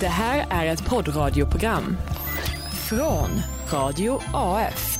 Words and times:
Det 0.00 0.08
här 0.08 0.46
är 0.50 0.66
ett 0.66 0.84
poddradioprogram 0.84 1.96
från 2.88 3.28
Radio 3.72 4.20
AF. 4.32 4.98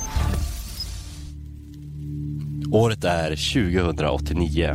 Året 2.73 3.05
är 3.05 3.29
2089. 3.29 4.75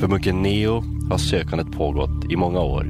För 0.00 0.08
munken 0.08 0.42
Neo 0.42 0.82
har 1.10 1.18
sökandet 1.18 1.72
pågått 1.72 2.32
i 2.32 2.36
många 2.36 2.60
år. 2.60 2.86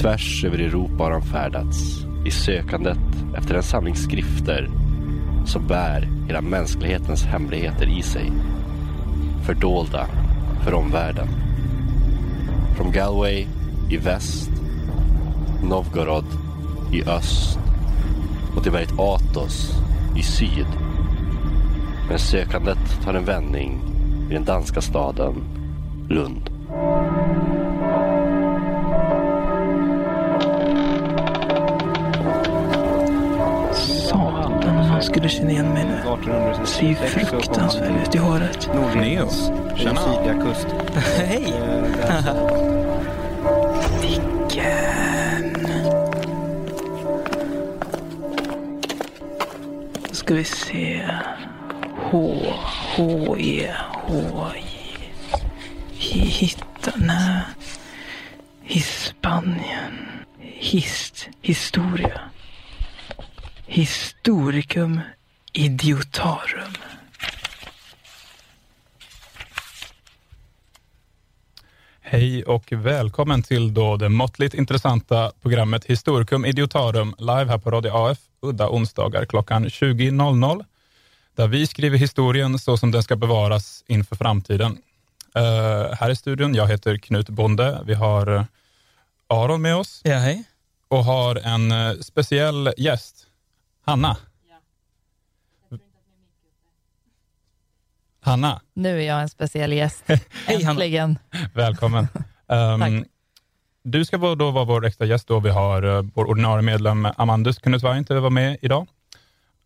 Tvärs 0.00 0.44
över 0.44 0.58
Europa 0.58 1.04
har 1.04 1.10
han 1.10 1.22
färdats 1.22 2.04
i 2.26 2.30
sökandet 2.30 2.98
efter 3.36 3.54
en 3.54 3.62
samling 3.62 3.96
skrifter 3.96 4.70
som 5.46 5.66
bär 5.66 6.08
hela 6.26 6.40
mänsklighetens 6.40 7.24
hemligheter 7.24 7.98
i 7.98 8.02
sig. 8.02 8.32
Fördolda 9.46 10.06
för 10.64 10.74
omvärlden. 10.74 11.28
Från 12.76 12.92
Galway 12.92 13.46
i 13.90 13.96
väst, 13.96 14.50
Novgorod 15.62 16.24
i 16.92 17.02
öst 17.02 17.58
och 18.56 18.62
till 18.62 18.72
berget 18.72 18.98
Athos 18.98 19.72
i 20.16 20.22
syd. 20.22 20.66
Men 22.08 22.18
sökandet 22.18 23.02
tar 23.04 23.14
en 23.14 23.24
vändning 23.24 23.80
i 24.30 24.34
den 24.34 24.44
danska 24.44 24.80
staden 24.80 25.34
Lund. 26.08 26.50
Man 34.90 35.02
skulle 35.02 35.28
känna 35.28 35.50
igen 35.50 35.68
mig 35.68 35.84
nu. 35.84 35.96
Det 36.60 36.66
ser 36.66 36.86
ju 36.86 36.94
fruktansvärt 36.94 38.08
ut 38.08 38.14
i 38.14 38.18
håret. 38.18 38.70
Neo. 38.94 39.28
Tjena. 39.76 40.00
Hej! 40.94 41.54
ska 50.30 50.36
vi 50.36 50.44
se. 50.44 51.10
H, 51.96 52.42
H, 52.96 53.36
E, 53.38 53.74
H, 53.92 54.52
J. 55.98 56.24
Hitta, 56.24 56.92
nej. 56.96 57.42
Hispanien. 58.62 60.24
Hist, 60.38 61.28
historia. 61.42 62.20
Historicum 63.66 65.00
idiotarum. 65.52 66.74
Hej 72.12 72.44
och 72.44 72.72
välkommen 72.72 73.42
till 73.42 73.74
då 73.74 73.96
det 73.96 74.08
måttligt 74.08 74.54
intressanta 74.54 75.32
programmet 75.42 75.84
Historicum 75.84 76.44
Idiotarum 76.44 77.14
live 77.18 77.44
här 77.44 77.58
på 77.58 77.70
Radio 77.70 77.90
AF 77.90 78.18
udda 78.40 78.70
onsdagar 78.70 79.24
klockan 79.24 79.66
20.00 79.66 80.64
där 81.34 81.48
vi 81.48 81.66
skriver 81.66 81.98
historien 81.98 82.58
så 82.58 82.76
som 82.76 82.90
den 82.90 83.02
ska 83.02 83.16
bevaras 83.16 83.84
inför 83.86 84.16
framtiden. 84.16 84.78
Uh, 85.36 85.94
här 85.94 86.10
i 86.10 86.16
studion, 86.16 86.54
jag 86.54 86.68
heter 86.68 86.96
Knut 86.96 87.28
Bonde. 87.28 87.82
Vi 87.86 87.94
har 87.94 88.26
eh, 88.36 88.44
Aron 89.26 89.62
med 89.62 89.76
oss 89.76 90.00
Ja, 90.04 90.16
hej. 90.16 90.44
och 90.88 91.04
har 91.04 91.36
en 91.36 91.72
eh, 91.72 91.92
speciell 92.00 92.72
gäst, 92.76 93.26
Hanna. 93.86 94.16
Hanna, 98.20 98.60
Nu 98.74 99.02
är 99.02 99.06
jag 99.06 99.22
en 99.22 99.28
speciell 99.28 99.72
gäst. 99.72 100.04
Hej, 100.46 100.56
Hanna. 100.56 100.70
Äntligen. 100.70 101.18
Välkommen. 101.54 102.08
Um, 102.52 103.04
du 103.84 104.04
ska 104.04 104.18
vara- 104.18 104.34
då 104.34 104.50
vara 104.50 104.64
vår 104.64 104.86
extra 104.86 105.06
gäst 105.06 105.28
då. 105.28 105.40
Vi 105.40 105.50
har 105.50 105.84
uh, 105.84 106.02
vår 106.14 106.24
ordinarie 106.24 106.62
medlem 106.62 107.08
Amandus 107.16 107.58
kunde 107.58 107.78
tyvärr 107.80 107.96
inte 107.98 108.14
vara 108.14 108.30
med 108.30 108.56
idag. 108.62 108.86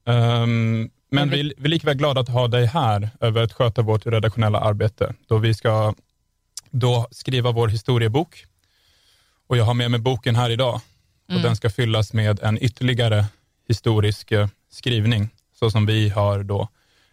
Um, 0.07 0.91
men 1.11 1.31
vi, 1.31 1.55
vi 1.59 1.65
är 1.65 1.69
likväl 1.69 1.95
glada 1.97 2.21
att 2.21 2.29
ha 2.29 2.49
dig 2.49 2.67
här 2.67 3.11
över 3.21 3.43
att 3.43 3.53
sköta 3.53 3.83
vårt 3.83 4.07
redaktionella 4.07 4.61
arbete 4.61 5.15
då 5.29 5.39
vi 5.39 5.55
ska 5.55 5.95
då 6.71 7.07
skriva 7.11 7.53
vår 7.53 7.69
historiebok. 7.69 8.45
Och 9.47 9.57
jag 9.57 9.65
har 9.65 9.75
med 9.75 9.91
mig 9.91 10.01
boken 10.01 10.37
här 10.37 10.51
idag 10.51 10.81
och 11.29 11.41
den 11.43 11.57
ska 11.57 11.71
fyllas 11.71 12.13
med 12.13 12.41
en 12.43 12.63
ytterligare 12.65 13.25
historisk 13.69 14.33
eh, 14.33 14.49
skrivning 14.71 15.29
så 15.59 15.71
som 15.71 15.87
vi 15.87 16.09
har 16.09 16.43
då 16.43 16.69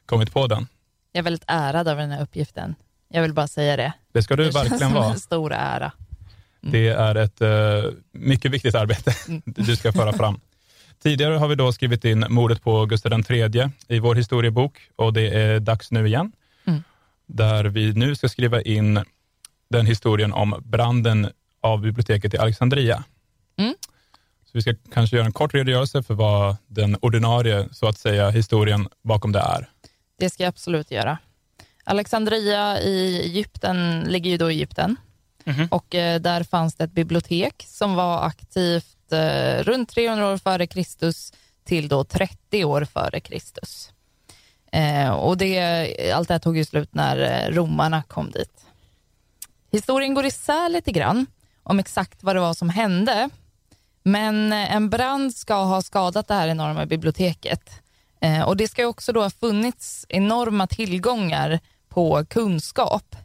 kommit 0.06 0.34
på 0.34 0.48
den. 0.48 0.68
Jag 1.12 1.20
är 1.20 1.24
väldigt 1.24 1.44
ärad 1.48 1.88
över 1.88 2.02
den 2.02 2.12
här 2.12 2.24
uppgiften. 2.24 2.76
Jag 3.08 3.22
vill 3.22 3.34
bara 3.34 3.48
säga 3.48 3.78
det. 3.78 3.94
Det 4.12 4.24
ska 4.24 4.36
du 4.36 4.44
det 4.44 4.52
känns 4.52 4.64
verkligen 4.64 4.80
som 4.80 4.94
vara. 4.94 5.12
en 5.12 5.20
stor 5.20 5.54
ära. 5.54 5.92
Det 6.62 6.88
är 6.88 7.16
ett 7.16 7.42
eh, 7.42 7.92
mycket 8.12 8.52
viktigt 8.52 8.76
arbete 8.76 9.16
du 9.46 9.76
ska 9.76 9.92
föra 9.92 10.14
fram. 10.14 10.40
Tidigare 11.04 11.36
har 11.36 11.48
vi 11.48 11.56
då 11.56 11.74
skrivit 11.74 12.06
in 12.06 12.26
mordet 12.30 12.64
på 12.64 12.86
Gustav 12.86 13.32
III 13.32 13.70
i 13.88 14.00
vår 14.00 14.16
historiebok 14.16 14.90
och 14.96 15.14
det 15.14 15.28
är 15.28 15.60
dags 15.60 15.92
nu 15.92 16.08
igen. 16.08 16.32
Mm. 16.66 16.84
Där 17.26 17.64
vi 17.64 17.94
nu 17.94 18.16
ska 18.16 18.30
skriva 18.30 18.62
in 18.62 19.00
den 19.70 19.86
historien 19.86 20.34
om 20.34 20.62
branden 20.66 21.30
av 21.62 21.82
biblioteket 21.82 22.34
i 22.34 22.38
Alexandria. 22.38 23.04
Mm. 23.58 23.74
Så 24.46 24.52
vi 24.54 24.62
ska 24.62 24.74
kanske 24.94 25.16
göra 25.16 25.26
en 25.26 25.34
kort 25.34 25.54
redogörelse 25.54 26.04
för 26.04 26.14
vad 26.14 26.58
den 26.68 26.98
ordinarie, 27.02 27.68
så 27.72 27.88
att 27.88 27.98
säga, 27.98 28.30
historien 28.30 28.88
bakom 29.04 29.32
det 29.32 29.40
är. 29.40 29.70
Det 30.22 30.30
ska 30.30 30.44
jag 30.44 30.50
absolut 30.50 30.92
göra. 30.92 31.18
Alexandria 31.84 32.82
i 32.82 33.22
Egypten 33.22 34.00
ligger 34.08 34.32
ju 34.32 34.38
då 34.38 34.52
i 34.52 34.54
Egypten. 34.54 34.96
Mhm. 35.44 35.68
Och 35.72 35.96
eh, 35.96 36.22
där 36.22 36.44
fanns 36.44 36.76
det 36.76 36.84
ett 36.84 36.92
bibliotek 36.92 37.66
som 37.68 37.96
var 37.96 38.26
aktivt 38.26 39.12
eh, 39.12 39.64
runt 39.64 39.90
300 39.90 40.28
år 40.28 40.38
före 40.38 40.68
Kristus 40.68 41.34
till 41.64 41.88
då 41.88 42.04
30 42.04 42.66
år 42.66 42.86
före 42.86 43.20
Kristus. 43.20 43.92
Eh, 44.72 45.10
och 45.10 45.38
det, 45.38 46.12
allt 46.14 46.28
det 46.28 46.34
här 46.34 46.40
tog 46.40 46.58
ju 46.58 46.66
slut 46.66 46.94
när 46.94 47.52
romarna 47.52 48.04
kom 48.04 48.32
dit. 48.32 48.66
Historien 49.72 50.14
går 50.14 50.26
isär 50.26 50.70
lite 50.70 50.92
grann 50.92 51.26
om 51.64 51.80
exakt 51.80 52.24
vad 52.24 52.36
det 52.36 52.40
var 52.40 52.54
som 52.54 52.70
hände. 52.70 53.30
Men 54.04 54.54
en 54.54 54.90
brand 54.90 55.36
ska 55.36 55.56
ha 55.56 55.82
skadat 55.82 56.28
det 56.28 56.34
här 56.34 56.48
enorma 56.48 56.86
biblioteket. 56.86 57.82
Eh, 58.22 58.42
och 58.42 58.58
det 58.58 58.68
ska 58.68 58.88
också 58.88 59.14
då 59.14 59.22
ha 59.22 59.30
funnits 59.30 60.06
enorma 60.10 60.68
tillgångar 60.68 61.60
på 61.90 62.26
kunskap 62.26 63.16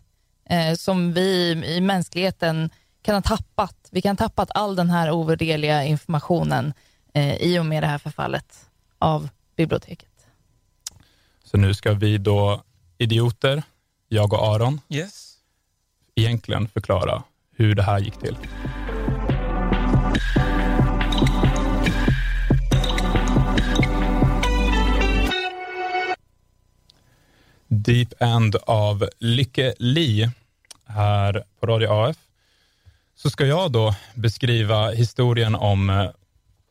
eh, 0.51 0.75
som 0.75 1.13
vi 1.13 1.51
i 1.67 1.81
mänskligheten 1.81 2.71
kan 3.03 3.15
ha 3.15 3.23
tappat. 3.23 3.89
Vi 3.91 4.03
kan 4.03 4.11
ha 4.11 4.17
tappat 4.17 4.51
all 4.55 4.77
den 4.77 4.91
här 4.91 5.11
ovärderliga 5.11 5.85
informationen 5.85 6.73
eh, 7.15 7.37
i 7.37 7.59
och 7.59 7.67
med 7.67 7.83
det 7.83 7.87
här 7.87 7.99
förfallet 7.99 8.67
av 8.99 9.29
biblioteket. 9.57 10.09
Så 11.45 11.57
nu 11.57 11.75
ska 11.75 11.93
vi 11.93 12.19
då, 12.19 12.63
idioter, 12.99 13.63
jag 14.09 14.33
och 14.33 14.55
Aron, 14.55 14.81
Yes. 14.89 15.35
egentligen 16.15 16.69
förklara 16.69 17.23
hur 17.57 17.75
det 17.75 17.83
här 17.83 17.99
gick 17.99 18.19
till. 18.19 18.37
Deep 27.69 28.13
End 28.21 28.57
av 28.67 29.09
Lykke 29.19 29.75
Li 29.79 30.31
här 30.87 31.45
på 31.61 31.67
Radio 31.67 31.89
AF. 31.89 32.17
Så 33.17 33.31
ska 33.31 33.47
jag 33.47 33.73
då 33.73 33.95
beskriva 34.15 34.91
historien 34.91 35.55
om 35.55 35.91
eh, 35.91 36.11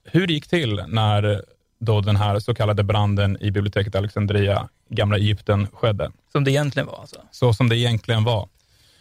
hur 0.04 0.28
det 0.28 0.34
gick 0.34 0.48
till 0.48 0.84
när 0.88 1.42
då 1.80 2.02
den 2.02 2.16
här 2.16 2.40
så 2.40 2.56
kallade 2.56 2.84
branden 2.84 3.38
i 3.42 3.52
biblioteket 3.52 3.96
Alexandria, 3.96 4.70
gamla 4.90 5.18
Egypten, 5.18 5.68
skedde 5.74 6.12
Som 6.32 6.44
det 6.44 6.52
egentligen 6.52 6.88
var 6.88 7.00
alltså. 7.00 7.22
så 7.32 7.54
som 7.54 7.70
det 7.70 7.78
egentligen 7.78 8.24
var. 8.24 8.50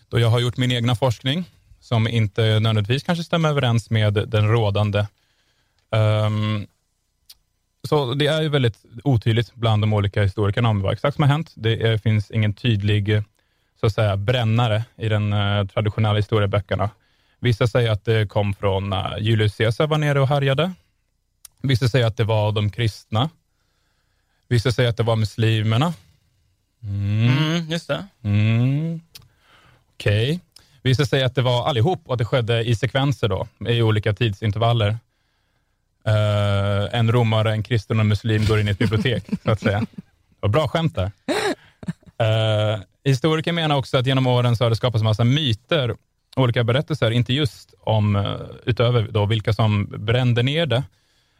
Då 0.08 0.18
jag 0.18 0.28
har 0.28 0.40
gjort 0.40 0.56
min 0.56 0.72
egna 0.72 0.96
forskning 0.96 1.44
som 1.80 2.08
inte 2.08 2.42
nödvändigtvis 2.42 3.02
kanske 3.02 3.24
stämmer 3.24 3.48
överens 3.48 3.90
med 3.90 4.14
den 4.14 4.48
rådande. 4.48 5.06
Ehm, 5.90 6.66
så 7.88 8.14
det 8.14 8.26
är 8.26 8.42
ju 8.42 8.48
väldigt 8.48 8.84
otydligt 9.04 9.54
bland 9.54 9.82
de 9.82 9.92
olika 9.92 10.22
historikerna 10.22 10.68
om 10.68 10.82
vad 10.82 10.92
exakt 10.92 11.14
som 11.14 11.22
har 11.22 11.28
hänt. 11.28 11.52
Det 11.54 11.82
är, 11.82 11.98
finns 11.98 12.30
ingen 12.30 12.54
tydlig 12.54 13.08
eh, 13.08 13.22
så 13.80 13.86
att 13.86 13.94
säga, 13.94 14.16
brännare 14.16 14.84
i 14.96 15.08
den 15.08 15.32
eh, 15.32 15.66
traditionella 15.66 16.16
historieböckerna. 16.16 16.90
Vissa 17.44 17.66
säger 17.66 17.90
att 17.90 18.04
det 18.04 18.28
kom 18.28 18.54
från 18.54 18.92
uh, 18.92 19.18
Julius 19.20 19.56
Caesar 19.56 19.86
var 19.86 19.98
nere 19.98 20.20
och 20.20 20.28
härjade. 20.28 20.72
Vissa 21.62 21.88
säger 21.88 22.06
att 22.06 22.16
det 22.16 22.24
var 22.24 22.52
de 22.52 22.70
kristna. 22.70 23.30
Vissa 24.48 24.72
säger 24.72 24.90
att 24.90 24.96
det 24.96 25.02
var 25.02 25.16
muslimerna. 25.16 25.94
Mm. 26.82 27.38
Mm, 27.38 27.70
just 27.70 27.88
det. 27.88 28.06
Mm. 28.22 29.00
Okej. 29.94 30.40
Vissa 30.82 31.06
säger 31.06 31.24
att 31.24 31.34
det 31.34 31.42
var 31.42 31.68
allihop 31.68 32.02
och 32.06 32.14
att 32.14 32.18
det 32.18 32.24
skedde 32.24 32.64
i 32.64 32.76
sekvenser 32.76 33.28
då, 33.28 33.46
i 33.68 33.82
olika 33.82 34.12
tidsintervaller. 34.12 34.98
Uh, 36.08 36.94
en 36.94 37.12
romare, 37.12 37.52
en 37.52 37.62
kristen 37.62 37.96
och 37.96 38.00
en 38.00 38.08
muslim 38.08 38.46
går 38.46 38.60
in 38.60 38.68
i 38.68 38.70
ett 38.70 38.78
bibliotek, 38.78 39.24
så 39.44 39.50
att 39.50 39.60
säga. 39.60 39.86
Vad 40.40 40.50
bra 40.50 40.68
skämt 40.68 40.94
där. 40.94 41.10
Uh, 42.22 42.82
historiker 43.04 43.52
menar 43.52 43.76
också 43.76 43.98
att 43.98 44.06
genom 44.06 44.26
åren 44.26 44.56
så 44.56 44.64
har 44.64 44.70
det 44.70 44.76
skapats 44.76 45.00
en 45.00 45.04
massa 45.04 45.24
myter 45.24 45.96
olika 46.36 46.64
berättelser, 46.64 47.10
inte 47.10 47.32
just 47.32 47.74
om, 47.80 48.16
eh, 48.16 48.40
utöver 48.64 49.08
då 49.10 49.26
vilka 49.26 49.52
som 49.52 49.86
brände 49.98 50.42
ner 50.42 50.66
det, 50.66 50.84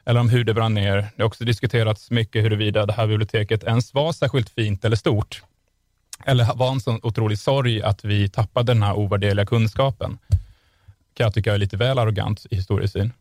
eller 0.05 0.21
om 0.21 0.29
hur 0.29 0.45
det 0.45 0.55
brann 0.55 0.75
ner. 0.75 0.97
Det 0.97 1.23
har 1.23 1.25
också 1.25 1.45
diskuterats 1.45 2.11
mycket 2.11 2.45
huruvida 2.45 2.87
det 2.87 2.93
här 2.93 3.07
biblioteket 3.07 3.65
ens 3.65 3.95
var 3.95 4.13
särskilt 4.13 4.51
fint 4.51 4.85
eller 4.85 4.97
stort. 4.97 5.43
Eller 6.25 6.55
var 6.55 6.73
en 6.73 6.81
sån 6.81 7.01
otrolig 7.03 7.39
sorg 7.39 7.83
att 7.83 8.05
vi 8.05 8.29
tappade 8.29 8.73
den 8.73 8.83
här 8.83 8.95
ovärderliga 8.95 9.47
kunskapen. 9.47 10.19
Kan 11.15 11.25
jag 11.25 11.35
tycka 11.35 11.55
är 11.55 11.59
lite 11.59 11.77
väl 11.77 11.99
arrogant 11.99 12.47
i 12.51 12.57
historiesyn. 12.57 13.13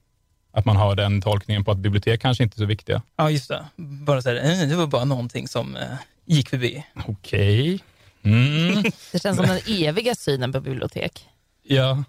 Att 0.56 0.66
man 0.66 0.76
har 0.76 0.96
den 0.96 1.22
tolkningen 1.22 1.64
på 1.64 1.72
att 1.72 1.78
bibliotek 1.78 2.22
kanske 2.22 2.44
inte 2.44 2.56
är 2.56 2.60
så 2.60 2.66
viktiga. 2.66 3.02
Ja, 3.16 3.30
just 3.30 3.50
det. 3.50 3.66
Bara 3.76 4.22
så 4.22 4.30
här, 4.30 4.36
eh, 4.36 4.70
det 4.70 4.76
var 4.76 4.88
bara 4.88 5.06
någonting 5.06 5.48
som 5.48 5.76
eh, 5.76 5.88
gick 6.26 6.50
förbi. 6.50 6.86
Okej. 7.08 7.80
Mm. 8.24 8.84
Det 9.12 9.22
känns 9.22 9.38
som 9.38 9.46
den 9.46 9.60
eviga 9.68 10.16
synen 10.16 10.52
på 10.52 10.60
bibliotek. 10.60 11.30
Ja, 11.64 12.04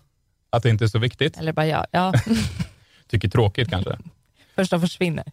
att 0.50 0.62
det 0.62 0.70
inte 0.70 0.84
är 0.84 0.88
så 0.88 0.98
viktigt. 0.98 1.36
Eller 1.36 1.52
bara 1.52 1.66
jag. 1.66 1.86
Ja, 1.90 2.12
Tycker 3.08 3.28
tråkigt 3.28 3.70
kanske. 3.70 3.98
först 4.54 4.70
de 4.70 4.80
försvinner. 4.80 5.24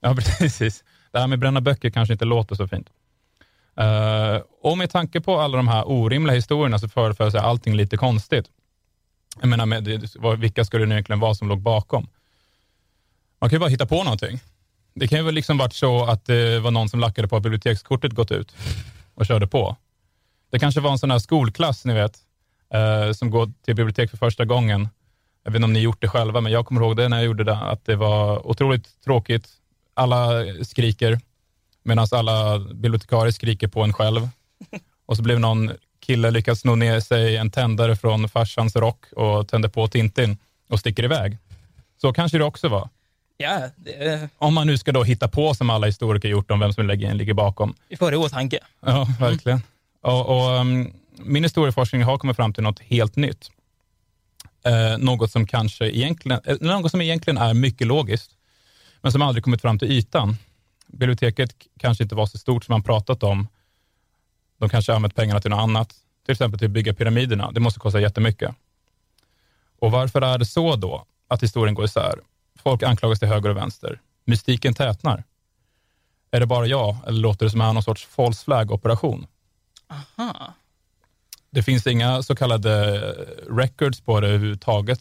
Ja, 0.00 0.14
precis. 0.38 0.84
Det 1.12 1.18
här 1.18 1.26
med 1.26 1.38
bränna 1.38 1.60
böcker 1.60 1.90
kanske 1.90 2.12
inte 2.12 2.24
låter 2.24 2.54
så 2.54 2.68
fint. 2.68 2.88
Uh, 3.80 4.42
och 4.62 4.78
med 4.78 4.90
tanke 4.90 5.20
på 5.20 5.40
alla 5.40 5.56
de 5.56 5.68
här 5.68 5.88
orimliga 5.88 6.34
historierna 6.34 6.78
så 6.78 6.88
förefaller 6.88 7.30
sig 7.30 7.40
allting 7.40 7.74
lite 7.74 7.96
konstigt. 7.96 8.46
Jag 9.40 9.48
menar, 9.48 9.66
med, 9.66 10.08
vilka 10.38 10.64
skulle 10.64 10.86
det 10.86 10.94
egentligen 10.94 11.20
vara 11.20 11.34
som 11.34 11.48
låg 11.48 11.60
bakom? 11.60 12.08
Man 13.40 13.50
kan 13.50 13.56
ju 13.56 13.60
bara 13.60 13.70
hitta 13.70 13.86
på 13.86 14.04
någonting. 14.04 14.40
Det 14.94 15.08
kan 15.08 15.18
ju 15.18 15.24
väl 15.24 15.34
liksom 15.34 15.58
varit 15.58 15.74
så 15.74 16.04
att 16.04 16.24
det 16.24 16.60
var 16.60 16.70
någon 16.70 16.88
som 16.88 17.00
lackade 17.00 17.28
på 17.28 17.36
att 17.36 17.42
bibliotekskortet 17.42 18.12
gått 18.12 18.30
ut 18.30 18.54
och 19.14 19.26
körde 19.26 19.46
på. 19.46 19.76
Det 20.50 20.58
kanske 20.58 20.80
var 20.80 20.90
en 20.90 20.98
sån 20.98 21.10
här 21.10 21.18
skolklass, 21.18 21.84
ni 21.84 21.94
vet, 21.94 22.18
eh, 22.74 23.12
som 23.12 23.30
går 23.30 23.52
till 23.64 23.76
bibliotek 23.76 24.10
för 24.10 24.16
första 24.16 24.44
gången. 24.44 24.88
Jag 25.44 25.50
vet 25.50 25.56
inte 25.56 25.64
om 25.64 25.72
ni 25.72 25.80
gjort 25.80 26.00
det 26.00 26.08
själva, 26.08 26.40
men 26.40 26.52
jag 26.52 26.66
kommer 26.66 26.80
ihåg 26.80 26.96
det 26.96 27.08
när 27.08 27.16
jag 27.16 27.26
gjorde 27.26 27.44
det, 27.44 27.56
att 27.56 27.84
det 27.84 27.96
var 27.96 28.46
otroligt 28.46 29.00
tråkigt. 29.04 29.48
Alla 29.94 30.28
skriker, 30.64 31.20
medan 31.82 32.06
alla 32.12 32.58
bibliotekarier 32.58 33.32
skriker 33.32 33.68
på 33.68 33.82
en 33.82 33.92
själv. 33.92 34.28
Och 35.06 35.16
så 35.16 35.22
blev 35.22 35.40
någon 35.40 35.70
kille 36.00 36.30
lyckas 36.30 36.60
sno 36.60 36.74
ner 36.74 37.00
sig 37.00 37.36
en 37.36 37.50
tändare 37.50 37.96
från 37.96 38.28
farsans 38.28 38.76
rock 38.76 39.12
och 39.12 39.48
tände 39.48 39.68
på 39.68 39.88
Tintin 39.88 40.38
och 40.68 40.80
sticker 40.80 41.04
iväg. 41.04 41.38
Så 42.00 42.12
kanske 42.12 42.38
det 42.38 42.44
också 42.44 42.68
var. 42.68 42.88
Ja, 43.40 43.68
det, 43.76 44.28
Om 44.38 44.54
man 44.54 44.66
nu 44.66 44.78
ska 44.78 44.92
då 44.92 45.02
hitta 45.02 45.28
på 45.28 45.54
som 45.54 45.70
alla 45.70 45.86
historiker 45.86 46.28
gjort 46.28 46.50
om 46.50 46.60
vem 46.60 46.72
som 46.72 46.86
ligger, 46.86 47.14
ligger 47.14 47.34
bakom. 47.34 47.74
vi 47.88 47.96
får 47.96 48.10
det 48.10 48.14
i 48.14 48.18
åtanke. 48.18 48.58
Ja, 48.80 49.06
verkligen. 49.20 49.62
Och, 50.02 50.26
och, 50.26 50.60
um, 50.60 50.92
min 51.16 51.42
historieforskning 51.42 52.02
har 52.02 52.18
kommit 52.18 52.36
fram 52.36 52.52
till 52.52 52.62
något 52.62 52.80
helt 52.80 53.16
nytt. 53.16 53.50
Eh, 54.64 54.98
något, 54.98 55.32
som 55.32 55.46
kanske 55.46 55.90
egentligen, 55.90 56.40
eh, 56.44 56.56
något 56.60 56.90
som 56.90 57.00
egentligen 57.00 57.38
är 57.38 57.54
mycket 57.54 57.86
logiskt, 57.86 58.30
men 59.00 59.12
som 59.12 59.22
aldrig 59.22 59.44
kommit 59.44 59.60
fram 59.60 59.78
till 59.78 59.90
ytan. 59.90 60.36
Biblioteket 60.86 61.54
kanske 61.78 62.04
inte 62.04 62.14
var 62.14 62.26
så 62.26 62.38
stort 62.38 62.64
som 62.64 62.72
man 62.72 62.82
pratat 62.82 63.22
om. 63.22 63.48
De 64.58 64.68
kanske 64.68 64.94
använt 64.94 65.14
pengarna 65.14 65.40
till 65.40 65.50
något 65.50 65.60
annat, 65.60 65.94
till 66.24 66.32
exempel 66.32 66.58
till 66.58 66.66
att 66.66 66.72
bygga 66.72 66.94
pyramiderna. 66.94 67.50
Det 67.52 67.60
måste 67.60 67.80
kosta 67.80 68.00
jättemycket. 68.00 68.54
Och 69.78 69.90
varför 69.90 70.22
är 70.22 70.38
det 70.38 70.46
så 70.46 70.76
då, 70.76 71.04
att 71.28 71.42
historien 71.42 71.74
går 71.74 71.84
isär? 71.84 72.14
Folk 72.62 72.82
anklagas 72.82 73.18
till 73.18 73.28
höger 73.28 73.50
och 73.50 73.56
vänster. 73.56 74.00
Mystiken 74.24 74.74
tätnar. 74.74 75.24
Är 76.30 76.40
det 76.40 76.46
bara 76.46 76.66
jag, 76.66 76.96
eller 77.06 77.20
låter 77.20 77.46
det 77.46 77.50
som 77.50 77.58
någon 77.58 77.82
sorts 77.82 78.06
false 78.06 78.44
flag-operation? 78.44 79.26
Aha. 80.18 80.54
Det 81.50 81.62
finns 81.62 81.86
inga 81.86 82.22
så 82.22 82.36
kallade 82.36 83.00
records 83.50 84.00
på 84.00 84.20
det 84.20 84.28
överhuvudtaget, 84.28 85.00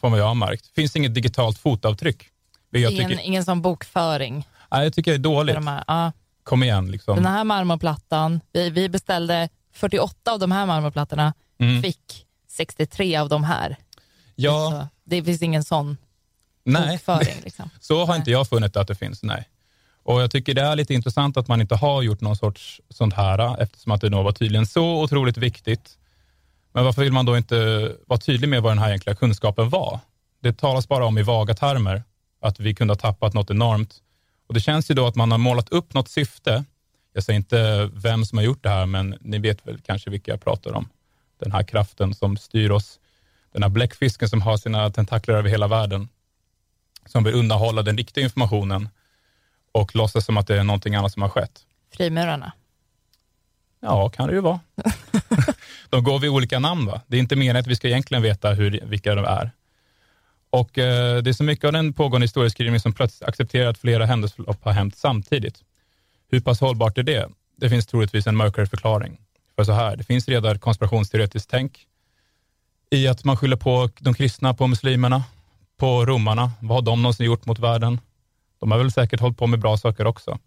från 0.00 0.10
vad 0.10 0.20
jag 0.20 0.26
har 0.26 0.34
märkt. 0.34 0.64
Det 0.64 0.80
finns 0.80 0.96
inget 0.96 1.14
digitalt 1.14 1.58
fotavtryck. 1.58 2.28
Ingen, 2.76 2.90
tycker, 2.90 3.20
ingen 3.20 3.44
sån 3.44 3.62
bokföring. 3.62 4.48
nej, 4.70 4.84
jag 4.84 4.94
tycker 4.94 5.10
det 5.10 5.16
är 5.16 5.18
dåligt. 5.18 5.54
de 5.54 5.66
här, 5.66 5.84
ja. 5.86 6.12
Kom 6.42 6.62
igen. 6.62 6.90
Liksom. 6.90 7.16
Den 7.16 7.26
här 7.26 7.44
marmorplattan, 7.44 8.40
vi, 8.52 8.70
vi 8.70 8.88
beställde 8.88 9.48
48 9.72 10.32
av 10.32 10.38
de 10.38 10.52
här 10.52 10.66
marmorplattorna, 10.66 11.34
Mm. 11.58 11.82
fick 11.82 12.26
63 12.48 13.16
av 13.16 13.28
de 13.28 13.44
här. 13.44 13.76
Ja, 14.34 14.70
Så 14.70 14.88
det 15.10 15.24
finns 15.24 15.42
ingen 15.42 15.64
sån 15.64 15.96
nej. 16.64 16.92
bokföring. 17.06 17.40
Liksom. 17.44 17.70
Så 17.80 18.04
har 18.04 18.16
inte 18.16 18.30
jag 18.30 18.48
funnit 18.48 18.76
att 18.76 18.88
det 18.88 18.94
finns, 18.94 19.22
nej. 19.22 19.48
Och 20.04 20.22
jag 20.22 20.30
tycker 20.30 20.54
det 20.54 20.62
är 20.62 20.76
lite 20.76 20.94
intressant 20.94 21.36
att 21.36 21.48
man 21.48 21.60
inte 21.60 21.74
har 21.74 22.02
gjort 22.02 22.20
någon 22.20 22.36
sorts 22.36 22.80
sånt 22.88 23.14
här, 23.14 23.62
eftersom 23.62 23.92
att 23.92 24.00
det 24.00 24.10
nog 24.10 24.24
var 24.24 24.32
tydligen 24.32 24.66
så 24.66 25.02
otroligt 25.02 25.36
viktigt. 25.36 25.98
Men 26.72 26.84
varför 26.84 27.02
vill 27.02 27.12
man 27.12 27.26
då 27.26 27.36
inte 27.36 27.92
vara 28.06 28.20
tydlig 28.20 28.48
med 28.48 28.62
vad 28.62 28.70
den 28.70 28.78
här 28.78 28.88
egentliga 28.88 29.16
kunskapen 29.16 29.68
var? 29.68 30.00
Det 30.42 30.52
talas 30.52 30.88
bara 30.88 31.04
om 31.04 31.18
i 31.18 31.22
vaga 31.22 31.54
termer, 31.54 32.02
att 32.40 32.60
vi 32.60 32.74
kunde 32.74 32.92
ha 32.92 32.98
tappat 32.98 33.34
något 33.34 33.50
enormt. 33.50 33.94
Och 34.46 34.54
det 34.54 34.60
känns 34.60 34.90
ju 34.90 34.94
då 34.94 35.06
att 35.06 35.14
man 35.14 35.30
har 35.30 35.38
målat 35.38 35.68
upp 35.68 35.94
något 35.94 36.08
syfte. 36.08 36.64
Jag 37.12 37.24
säger 37.24 37.36
inte 37.36 37.90
vem 37.94 38.24
som 38.24 38.38
har 38.38 38.44
gjort 38.44 38.62
det 38.62 38.68
här, 38.68 38.86
men 38.86 39.18
ni 39.20 39.38
vet 39.38 39.66
väl 39.66 39.80
kanske 39.80 40.10
vilka 40.10 40.30
jag 40.30 40.40
pratar 40.40 40.72
om. 40.72 40.88
Den 41.38 41.52
här 41.52 41.62
kraften 41.62 42.14
som 42.14 42.36
styr 42.36 42.70
oss. 42.70 42.98
Den 43.52 43.62
här 43.62 43.70
bläckfisken 43.70 44.28
som 44.28 44.42
har 44.42 44.56
sina 44.56 44.90
tentakler 44.90 45.34
över 45.34 45.50
hela 45.50 45.68
världen 45.68 46.08
som 47.06 47.24
vill 47.24 47.34
undanhålla 47.34 47.82
den 47.82 47.96
riktiga 47.96 48.24
informationen 48.24 48.88
och 49.72 49.96
låtsas 49.96 50.24
som 50.24 50.36
att 50.36 50.46
det 50.46 50.58
är 50.58 50.64
någonting 50.64 50.94
annat 50.94 51.12
som 51.12 51.22
har 51.22 51.28
skett. 51.28 51.60
Frimurarna. 51.96 52.52
Ja, 53.80 54.08
kan 54.08 54.28
det 54.28 54.34
ju 54.34 54.40
vara. 54.40 54.60
de 55.88 56.04
går 56.04 56.18
vid 56.18 56.30
olika 56.30 56.58
namn. 56.58 56.86
Va? 56.86 57.00
Det 57.06 57.16
är 57.16 57.20
inte 57.20 57.36
meningen 57.36 57.56
att 57.56 57.66
vi 57.66 57.76
ska 57.76 57.88
egentligen 57.88 58.22
veta 58.22 58.52
hur, 58.52 58.80
vilka 58.84 59.14
de 59.14 59.24
är. 59.24 59.50
Och 60.50 60.78
eh, 60.78 61.22
Det 61.22 61.30
är 61.30 61.32
så 61.32 61.44
mycket 61.44 61.64
av 61.64 61.72
den 61.72 61.92
pågående 61.92 62.24
historieskrivningen 62.24 62.80
som 62.80 62.92
plötsligt 62.92 63.28
accepterar 63.28 63.70
att 63.70 63.78
flera 63.78 64.06
händelseförlopp 64.06 64.64
har 64.64 64.72
hänt 64.72 64.96
samtidigt. 64.96 65.62
Hur 66.30 66.40
pass 66.40 66.60
hållbart 66.60 66.98
är 66.98 67.02
det? 67.02 67.28
Det 67.56 67.70
finns 67.70 67.86
troligtvis 67.86 68.26
en 68.26 68.36
mörkare 68.36 68.66
förklaring. 68.66 69.20
För 69.56 69.64
så 69.64 69.72
här, 69.72 69.96
det 69.96 70.04
finns 70.04 70.28
redan 70.28 70.58
konspirationsteoretiskt 70.58 71.50
tänk 71.50 71.86
i 72.90 73.08
att 73.08 73.24
man 73.24 73.36
skyller 73.36 73.56
på 73.56 73.90
de 73.98 74.14
kristna 74.14 74.54
på 74.54 74.66
muslimerna, 74.66 75.24
på 75.76 76.06
romarna. 76.06 76.52
Vad 76.60 76.76
har 76.76 76.82
de 76.82 77.02
någonsin 77.02 77.26
gjort 77.26 77.46
mot 77.46 77.58
världen? 77.58 78.00
De 78.60 78.70
har 78.70 78.78
väl 78.78 78.92
säkert 78.92 79.20
hållit 79.20 79.38
på 79.38 79.46
med 79.46 79.60
bra 79.60 79.76
saker 79.76 80.06
också. 80.06 80.38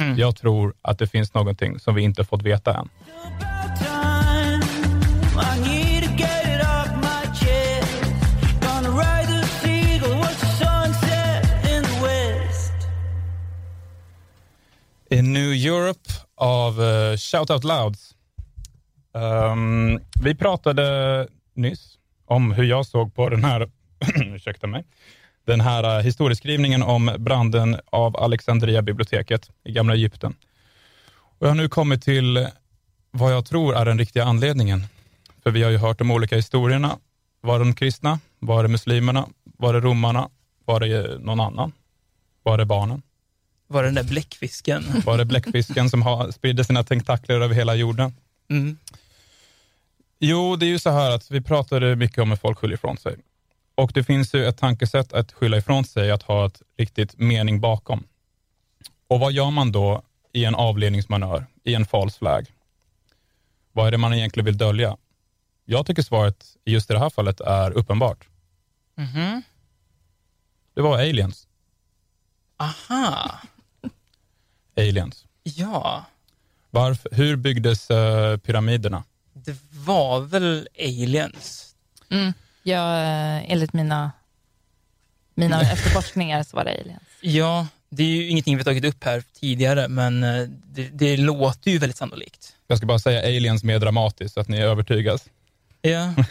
Mm. 0.00 0.18
Jag 0.18 0.36
tror 0.36 0.74
att 0.82 0.98
det 0.98 1.06
finns 1.06 1.34
någonting 1.34 1.78
som 1.78 1.94
vi 1.94 2.02
inte 2.02 2.24
fått 2.24 2.42
veta 2.42 2.74
än. 2.74 2.88
In 15.10 15.32
New 15.32 15.52
Europe 15.52 16.10
av 16.36 16.80
uh, 16.80 17.16
Shout 17.16 17.50
Out 17.50 17.64
Louds. 17.64 18.14
Ehm, 19.14 20.00
vi 20.22 20.34
pratade 20.34 21.28
nyss 21.54 21.98
om 22.26 22.52
hur 22.52 22.64
jag 22.64 22.86
såg 22.86 23.14
på 23.14 23.28
den 23.28 23.44
här, 23.44 23.70
ursäkta 24.34 24.66
mig, 24.66 24.84
den 25.44 25.60
här 25.60 25.98
uh, 25.98 26.04
historieskrivningen 26.04 26.82
om 26.82 27.16
branden 27.18 27.80
av 27.86 28.16
Alexandria 28.16 28.82
biblioteket 28.82 29.50
i 29.64 29.72
gamla 29.72 29.94
Egypten. 29.94 30.34
Och 31.38 31.46
jag 31.46 31.50
har 31.50 31.56
nu 31.56 31.68
kommit 31.68 32.02
till 32.02 32.48
vad 33.10 33.32
jag 33.32 33.46
tror 33.46 33.76
är 33.76 33.84
den 33.84 33.98
riktiga 33.98 34.24
anledningen. 34.24 34.86
För 35.42 35.50
vi 35.50 35.62
har 35.62 35.70
ju 35.70 35.76
hört 35.76 35.98
de 35.98 36.10
olika 36.10 36.36
historierna. 36.36 36.98
Var 37.40 37.58
det 37.58 37.64
de 37.64 37.74
kristna? 37.74 38.18
Var 38.38 38.62
det 38.62 38.68
muslimerna? 38.68 39.28
Var 39.44 39.74
det 39.74 39.80
romarna? 39.80 40.28
Var 40.64 40.80
det 40.80 41.18
någon 41.18 41.40
annan? 41.40 41.72
Var 42.42 42.58
det 42.58 42.64
barnen? 42.64 43.02
Var 43.66 43.82
det 43.82 43.88
den 43.88 43.94
där 43.94 44.04
bläckfisken? 44.04 44.84
Var 45.04 45.18
det 45.18 45.24
bläckfisken 45.24 45.90
som 45.90 46.02
har, 46.02 46.30
sprider 46.30 46.64
sina 46.64 46.84
tentakler 46.84 47.40
över 47.40 47.54
hela 47.54 47.74
jorden? 47.74 48.14
Mm. 48.50 48.78
Jo, 50.18 50.56
det 50.56 50.66
är 50.66 50.68
ju 50.68 50.78
så 50.78 50.90
här 50.90 51.10
att 51.10 51.30
vi 51.30 51.40
pratade 51.40 51.96
mycket 51.96 52.18
om 52.18 52.30
hur 52.30 52.36
folk 52.36 52.58
skyller 52.58 52.74
ifrån 52.74 52.96
sig. 52.96 53.16
Och 53.74 53.90
det 53.94 54.04
finns 54.04 54.34
ju 54.34 54.46
ett 54.46 54.56
tankesätt 54.58 55.12
att 55.12 55.32
skylla 55.32 55.56
ifrån 55.56 55.84
sig, 55.84 56.10
att 56.10 56.22
ha 56.22 56.46
ett 56.46 56.62
riktigt 56.78 57.18
mening 57.18 57.60
bakom. 57.60 58.04
Och 59.08 59.20
vad 59.20 59.32
gör 59.32 59.50
man 59.50 59.72
då 59.72 60.02
i 60.32 60.44
en 60.44 60.54
avledningsmanör, 60.54 61.46
i 61.64 61.74
en 61.74 61.86
false 61.86 62.18
flag? 62.18 62.46
Vad 63.72 63.86
är 63.86 63.90
det 63.90 63.98
man 63.98 64.14
egentligen 64.14 64.44
vill 64.44 64.58
dölja? 64.58 64.96
Jag 65.64 65.86
tycker 65.86 66.02
svaret 66.02 66.46
i 66.64 66.72
just 66.72 66.88
det 66.88 66.98
här 66.98 67.10
fallet 67.10 67.40
är 67.40 67.70
uppenbart. 67.70 68.28
Mhm. 68.94 69.42
Det 70.74 70.80
var 70.82 70.98
aliens. 70.98 71.46
Aha. 72.56 73.40
Aliens. 74.76 75.26
Ja, 75.42 76.04
Varför, 76.70 77.08
hur 77.12 77.36
byggdes 77.36 77.90
eh, 77.90 78.36
pyramiderna? 78.36 79.04
det 79.32 79.56
var 79.70 80.20
väl 80.20 80.68
aliens? 80.78 81.74
Mm. 82.10 82.32
Jag, 82.62 83.02
eh, 83.02 83.52
enligt 83.52 83.72
mina, 83.72 84.12
mina 85.34 85.60
efterforskningar 85.72 86.42
så 86.42 86.56
var 86.56 86.64
det 86.64 86.80
aliens. 86.80 87.02
Ja, 87.20 87.66
det 87.88 88.02
är 88.02 88.08
ju 88.08 88.28
ingenting 88.28 88.56
vi 88.56 88.64
tagit 88.64 88.84
upp 88.84 89.04
här 89.04 89.22
tidigare, 89.40 89.88
men 89.88 90.24
eh, 90.24 90.48
det, 90.48 90.88
det 90.88 91.16
låter 91.16 91.70
ju 91.70 91.78
väldigt 91.78 91.96
sannolikt. 91.96 92.56
Jag 92.66 92.78
ska 92.78 92.86
bara 92.86 92.98
säga 92.98 93.20
aliens 93.20 93.64
mer 93.64 93.78
dramatiskt 93.78 94.34
så 94.34 94.40
att 94.40 94.48
ni 94.48 94.60
övertygas. 94.60 95.28
Ja, 95.82 96.14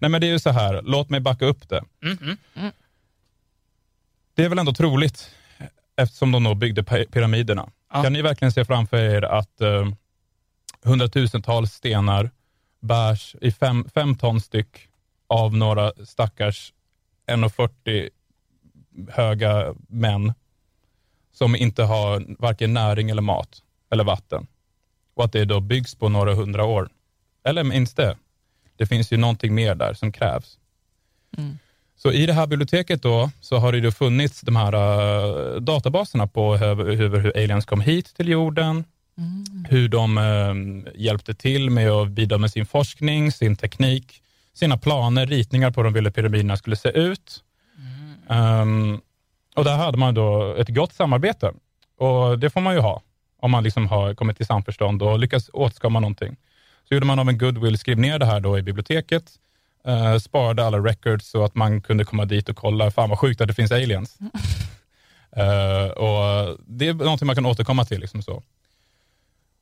Nej, 0.00 0.10
men 0.10 0.20
det 0.20 0.26
är 0.26 0.30
ju 0.30 0.38
så 0.38 0.50
här, 0.50 0.82
låt 0.82 1.10
mig 1.10 1.20
backa 1.20 1.46
upp 1.46 1.68
det. 1.68 1.84
Mm, 2.02 2.38
mm. 2.54 2.72
Det 4.34 4.44
är 4.44 4.48
väl 4.48 4.58
ändå 4.58 4.72
troligt, 4.72 5.30
eftersom 5.96 6.32
de 6.32 6.44
då 6.44 6.54
byggde 6.54 6.82
pyramiderna. 6.82 7.70
Ja. 7.92 8.02
Kan 8.02 8.12
ni 8.12 8.22
verkligen 8.22 8.52
se 8.52 8.64
framför 8.64 8.96
er 8.96 9.22
att 9.22 9.60
eh, 9.60 9.88
hundratusentals 10.82 11.72
stenar 11.72 12.30
bärs 12.80 13.36
i 13.40 13.52
fem, 13.52 13.88
fem 13.94 14.16
ton 14.16 14.40
styck 14.40 14.88
av 15.26 15.56
några 15.56 15.92
stackars 16.04 16.72
1,40 17.26 18.08
höga 19.08 19.74
män 19.88 20.34
som 21.32 21.56
inte 21.56 21.82
har 21.82 22.24
varken 22.38 22.74
näring 22.74 23.10
eller 23.10 23.22
mat 23.22 23.62
eller 23.90 24.04
vatten. 24.04 24.46
Och 25.14 25.24
att 25.24 25.32
det 25.32 25.44
då 25.44 25.60
byggs 25.60 25.94
på 25.94 26.08
några 26.08 26.34
hundra 26.34 26.64
år. 26.64 26.88
Eller 27.44 27.64
minns 27.64 27.94
det. 27.94 28.16
Det 28.76 28.86
finns 28.86 29.12
ju 29.12 29.16
någonting 29.16 29.54
mer 29.54 29.74
där 29.74 29.94
som 29.94 30.12
krävs. 30.12 30.58
Så 31.96 32.12
i 32.12 32.26
det 32.26 32.32
här 32.32 32.46
biblioteket 32.46 33.02
då, 33.02 33.30
så 33.40 33.56
har 33.56 33.72
det 33.72 33.78
ju 33.78 33.92
funnits 33.92 34.40
de 34.40 34.56
här 34.56 34.72
eh, 34.74 35.60
databaserna 35.60 36.26
på 36.26 36.56
hur, 36.56 36.96
hur, 36.96 37.16
hur 37.18 37.36
aliens 37.36 37.64
kom 37.64 37.80
hit 37.80 38.16
till 38.16 38.28
jorden, 38.28 38.84
hur 39.68 39.88
de 39.88 40.18
eh, 40.18 40.92
hjälpte 41.02 41.34
till 41.34 41.70
med 41.70 41.90
att 41.90 42.10
bidra 42.10 42.38
med 42.38 42.50
sin 42.50 42.66
forskning, 42.66 43.32
sin 43.32 43.56
teknik, 43.56 44.22
sina 44.56 44.78
planer, 44.78 45.26
ritningar 45.26 45.70
på 45.70 45.80
hur 45.80 45.84
de 45.84 45.92
ville 45.92 46.10
pyramiderna 46.10 46.56
skulle 46.56 46.76
se 46.76 46.88
ut. 46.88 47.42
Ehm, 48.28 49.00
och 49.56 49.64
där 49.64 49.76
hade 49.76 49.98
man 49.98 50.14
då 50.14 50.54
ett 50.54 50.68
gott 50.68 50.92
samarbete 50.92 51.52
och 51.98 52.38
det 52.38 52.50
får 52.50 52.60
man 52.60 52.74
ju 52.74 52.80
ha 52.80 53.02
om 53.40 53.50
man 53.50 53.64
liksom 53.64 53.86
har 53.86 54.14
kommit 54.14 54.36
till 54.36 54.46
samförstånd 54.46 55.02
och 55.02 55.18
lyckas 55.18 55.50
återskapa 55.52 56.00
någonting. 56.00 56.36
Så 56.88 56.94
gjorde 56.94 57.06
man 57.06 57.18
av 57.18 57.28
en 57.28 57.38
goodwill, 57.38 57.78
skrev 57.78 57.98
ner 57.98 58.18
det 58.18 58.26
här 58.26 58.40
då 58.40 58.58
i 58.58 58.62
biblioteket, 58.62 59.32
eh, 59.86 60.18
sparade 60.18 60.66
alla 60.66 60.78
records 60.78 61.30
så 61.30 61.44
att 61.44 61.54
man 61.54 61.80
kunde 61.80 62.04
komma 62.04 62.24
dit 62.24 62.48
och 62.48 62.56
kolla, 62.56 62.90
fan 62.90 63.10
vad 63.10 63.18
sjukt 63.18 63.40
att 63.40 63.48
det 63.48 63.54
finns 63.54 63.72
aliens. 63.72 64.18
Eh, 65.36 65.88
och 65.90 66.58
Det 66.66 66.88
är 66.88 66.94
någonting 66.94 67.26
man 67.26 67.34
kan 67.34 67.46
återkomma 67.46 67.84
till. 67.84 68.00
Liksom 68.00 68.22
så. 68.22 68.42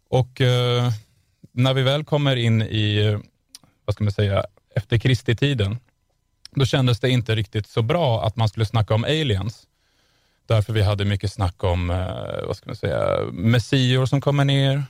Och 0.09 0.41
eh, 0.41 0.91
när 1.53 1.75
vi 1.75 1.83
väl 1.83 2.05
kommer 2.05 2.37
in 2.37 2.63
i, 2.63 3.19
vad 3.85 3.95
ska 3.95 4.05
man 4.05 4.13
säga, 4.13 4.45
efter 4.77 4.99
Kristi-tiden, 4.99 5.79
då 6.51 6.67
kändes 6.67 7.01
det 7.01 7.11
inte 7.11 7.35
riktigt 7.35 7.67
så 7.67 7.83
bra 7.83 8.27
att 8.27 8.37
man 8.37 8.49
skulle 8.49 8.67
snacka 8.67 8.95
om 8.95 9.05
aliens. 9.05 9.67
Därför 10.47 10.73
vi 10.73 10.83
hade 10.83 11.05
mycket 11.05 11.33
snack 11.33 11.65
om, 11.65 11.91
eh, 11.91 12.47
vad 12.47 12.57
ska 12.57 12.67
man 12.67 12.77
säga, 12.77 13.19
messior 13.33 14.07
som 14.07 14.21
kommer 14.21 14.45
ner 14.45 14.85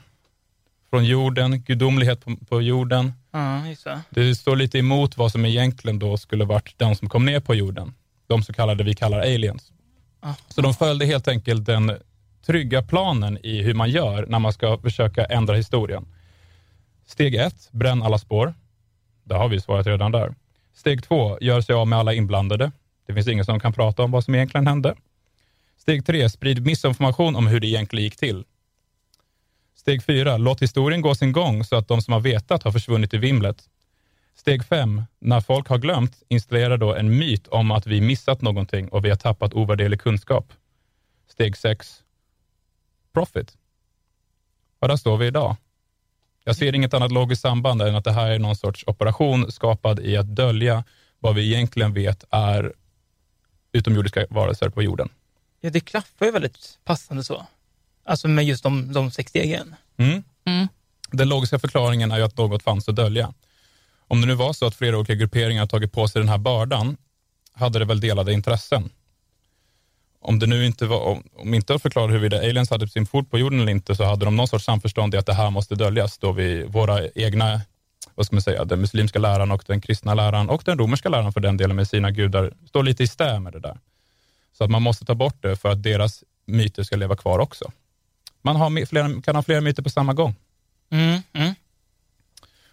från 0.89 1.05
jorden, 1.05 1.61
gudomlighet 1.61 2.25
på, 2.25 2.35
på 2.49 2.61
jorden. 2.61 3.13
Just 3.69 3.83
det. 3.83 4.01
Det 4.09 4.35
står 4.35 4.55
lite 4.55 4.79
emot 4.79 5.17
vad 5.17 5.31
som 5.31 5.45
egentligen 5.45 5.99
då 5.99 6.17
skulle 6.17 6.45
varit 6.45 6.73
de 6.77 6.95
som 6.95 7.09
kom 7.09 7.25
ner 7.25 7.39
på 7.39 7.55
jorden. 7.55 7.93
De 8.27 8.43
så 8.43 8.53
kallade 8.53 8.83
vi 8.83 8.95
kallar 8.95 9.19
aliens. 9.19 9.71
Så 10.47 10.61
de 10.61 10.73
följde 10.73 11.05
helt 11.05 11.27
enkelt 11.27 11.65
den 11.65 11.97
trygga 12.45 12.81
planen 12.81 13.37
i 13.43 13.61
hur 13.61 13.73
man 13.73 13.89
gör 13.89 14.25
när 14.25 14.39
man 14.39 14.53
ska 14.53 14.77
försöka 14.77 15.25
ändra 15.25 15.55
historien. 15.55 16.05
Steg 17.05 17.35
ett, 17.35 17.69
bränn 17.71 18.03
alla 18.03 18.17
spår. 18.17 18.53
Där 19.25 19.35
har 19.35 19.49
vi 19.49 19.61
svarat 19.61 19.87
redan 19.87 20.11
där. 20.11 20.35
Steg 20.73 21.03
två, 21.03 21.37
gör 21.41 21.61
sig 21.61 21.75
av 21.75 21.87
med 21.87 21.99
alla 21.99 22.13
inblandade. 22.13 22.71
Det 23.07 23.13
finns 23.13 23.27
ingen 23.27 23.45
som 23.45 23.59
kan 23.59 23.73
prata 23.73 24.03
om 24.03 24.11
vad 24.11 24.23
som 24.23 24.35
egentligen 24.35 24.67
hände. 24.67 24.95
Steg 25.77 26.05
tre, 26.05 26.29
sprid 26.29 26.65
missinformation 26.65 27.35
om 27.35 27.47
hur 27.47 27.59
det 27.59 27.67
egentligen 27.67 28.03
gick 28.03 28.17
till. 28.17 28.43
Steg 29.75 30.03
fyra, 30.03 30.37
låt 30.37 30.61
historien 30.61 31.01
gå 31.01 31.15
sin 31.15 31.31
gång 31.31 31.63
så 31.63 31.75
att 31.75 31.87
de 31.87 32.01
som 32.01 32.13
har 32.13 32.19
vetat 32.19 32.63
har 32.63 32.71
försvunnit 32.71 33.13
i 33.13 33.17
vimlet. 33.17 33.69
Steg 34.35 34.65
fem, 34.65 35.03
när 35.19 35.41
folk 35.41 35.67
har 35.67 35.77
glömt, 35.77 36.23
installera 36.27 36.77
då 36.77 36.95
en 36.95 37.17
myt 37.17 37.47
om 37.47 37.71
att 37.71 37.87
vi 37.87 38.01
missat 38.01 38.41
någonting 38.41 38.89
och 38.89 39.05
vi 39.05 39.09
har 39.09 39.17
tappat 39.17 39.53
ovärderlig 39.53 40.01
kunskap. 40.01 40.53
Steg 41.27 41.57
sex, 41.57 42.03
profit. 43.13 43.57
Och 44.79 44.87
där 44.87 44.95
står 44.95 45.17
vi 45.17 45.27
idag. 45.27 45.55
Jag 46.47 46.55
ser 46.55 46.75
inget 46.75 46.93
annat 46.93 47.11
logiskt 47.11 47.41
samband 47.41 47.81
än 47.81 47.95
att 47.95 48.03
det 48.03 48.11
här 48.11 48.31
är 48.31 48.39
någon 48.39 48.55
sorts 48.55 48.83
operation 48.87 49.51
skapad 49.51 49.99
i 49.99 50.17
att 50.17 50.35
dölja 50.35 50.83
vad 51.19 51.35
vi 51.35 51.53
egentligen 51.53 51.93
vet 51.93 52.23
är 52.29 52.73
utomjordiska 53.71 54.25
varelser 54.29 54.69
på 54.69 54.83
jorden. 54.83 55.09
Ja, 55.61 55.69
det 55.69 55.79
klaffar 55.79 56.25
ju 56.25 56.31
väldigt 56.31 56.79
passande 56.83 57.23
så. 57.23 57.45
Alltså 58.03 58.27
med 58.27 58.45
just 58.45 58.63
de, 58.63 58.93
de 58.93 59.11
sex 59.11 59.29
stegen. 59.29 59.75
Mm. 59.97 60.23
Mm. 60.45 60.67
Den 61.11 61.29
logiska 61.29 61.59
förklaringen 61.59 62.11
är 62.11 62.17
ju 62.17 62.23
att 62.23 62.37
något 62.37 62.63
fanns 62.63 62.89
att 62.89 62.95
dölja. 62.95 63.33
Om 64.07 64.21
det 64.21 64.27
nu 64.27 64.35
var 64.35 64.53
så 64.53 64.67
att 64.67 64.75
flera 64.75 64.97
olika 64.97 65.15
grupperingar 65.15 65.65
tagit 65.65 65.91
på 65.91 66.07
sig 66.07 66.21
den 66.21 66.29
här 66.29 66.37
bördan, 66.37 66.97
hade 67.53 67.79
det 67.79 67.85
väl 67.85 67.99
delade 67.99 68.33
intressen. 68.33 68.89
Om 70.27 70.39
det 70.39 70.47
nu 70.47 70.65
inte 70.65 70.85
var, 70.85 70.99
om, 70.99 71.23
om 71.35 71.53
inte 71.53 71.75
att 71.75 71.81
förklara 71.81 72.07
huruvida 72.07 72.37
aliens 72.37 72.69
hade 72.69 72.87
sin 72.87 73.05
fot 73.05 73.31
på 73.31 73.39
jorden 73.39 73.59
eller 73.59 73.71
inte, 73.71 73.95
så 73.95 74.03
hade 74.03 74.25
de 74.25 74.35
någon 74.35 74.47
sorts 74.47 74.65
samförstånd 74.65 75.15
i 75.15 75.17
att 75.17 75.25
det 75.25 75.33
här 75.33 75.49
måste 75.49 75.75
döljas, 75.75 76.17
då 76.17 76.31
vi, 76.31 76.63
våra 76.63 77.09
egna, 77.15 77.61
vad 78.15 78.25
ska 78.25 78.35
man 78.35 78.41
säga, 78.41 78.65
den 78.65 78.81
muslimska 78.81 79.19
läran 79.19 79.51
och 79.51 79.63
den 79.67 79.81
kristna 79.81 80.13
läran 80.13 80.49
och 80.49 80.61
den 80.65 80.77
romerska 80.77 81.09
läran 81.09 81.33
för 81.33 81.39
den 81.39 81.57
delen 81.57 81.75
med 81.75 81.87
sina 81.87 82.11
gudar, 82.11 82.53
står 82.67 82.83
lite 82.83 83.03
i 83.03 83.07
stä 83.07 83.39
med 83.39 83.53
det 83.53 83.59
där. 83.59 83.77
Så 84.57 84.63
att 84.63 84.69
man 84.69 84.81
måste 84.81 85.05
ta 85.05 85.15
bort 85.15 85.41
det 85.41 85.55
för 85.55 85.69
att 85.69 85.83
deras 85.83 86.23
myter 86.45 86.83
ska 86.83 86.95
leva 86.95 87.15
kvar 87.15 87.39
också. 87.39 87.71
Man 88.41 88.55
har, 88.55 88.85
flera, 88.85 89.21
kan 89.21 89.35
ha 89.35 89.43
flera 89.43 89.61
myter 89.61 89.83
på 89.83 89.89
samma 89.89 90.13
gång. 90.13 90.35
Mm, 90.91 91.21
mm. 91.33 91.55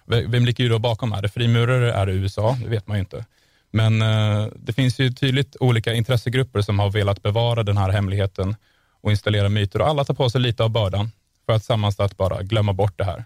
Vem 0.06 0.44
ligger 0.44 0.64
ju 0.64 0.70
då 0.70 0.78
bakom? 0.78 1.12
Är 1.12 1.22
det 1.22 1.28
frimurare? 1.28 1.92
Är 1.92 2.06
det 2.06 2.12
USA? 2.12 2.56
Det 2.62 2.68
vet 2.68 2.86
man 2.86 2.96
ju 2.96 3.00
inte. 3.00 3.24
Men 3.72 4.02
eh, 4.02 4.46
det 4.56 4.72
finns 4.72 4.98
ju 4.98 5.10
tydligt 5.10 5.56
olika 5.60 5.94
intressegrupper 5.94 6.60
som 6.60 6.78
har 6.78 6.90
velat 6.90 7.22
bevara 7.22 7.62
den 7.62 7.76
här 7.76 7.90
hemligheten 7.90 8.56
och 9.00 9.10
installera 9.10 9.48
myter 9.48 9.80
och 9.80 9.88
alla 9.88 10.04
tar 10.04 10.14
på 10.14 10.30
sig 10.30 10.40
lite 10.40 10.64
av 10.64 10.70
bördan 10.70 11.10
för 11.46 11.52
att 11.52 11.64
sammansatt 11.64 12.16
bara 12.16 12.42
glömma 12.42 12.72
bort 12.72 12.98
det 12.98 13.04
här. 13.04 13.24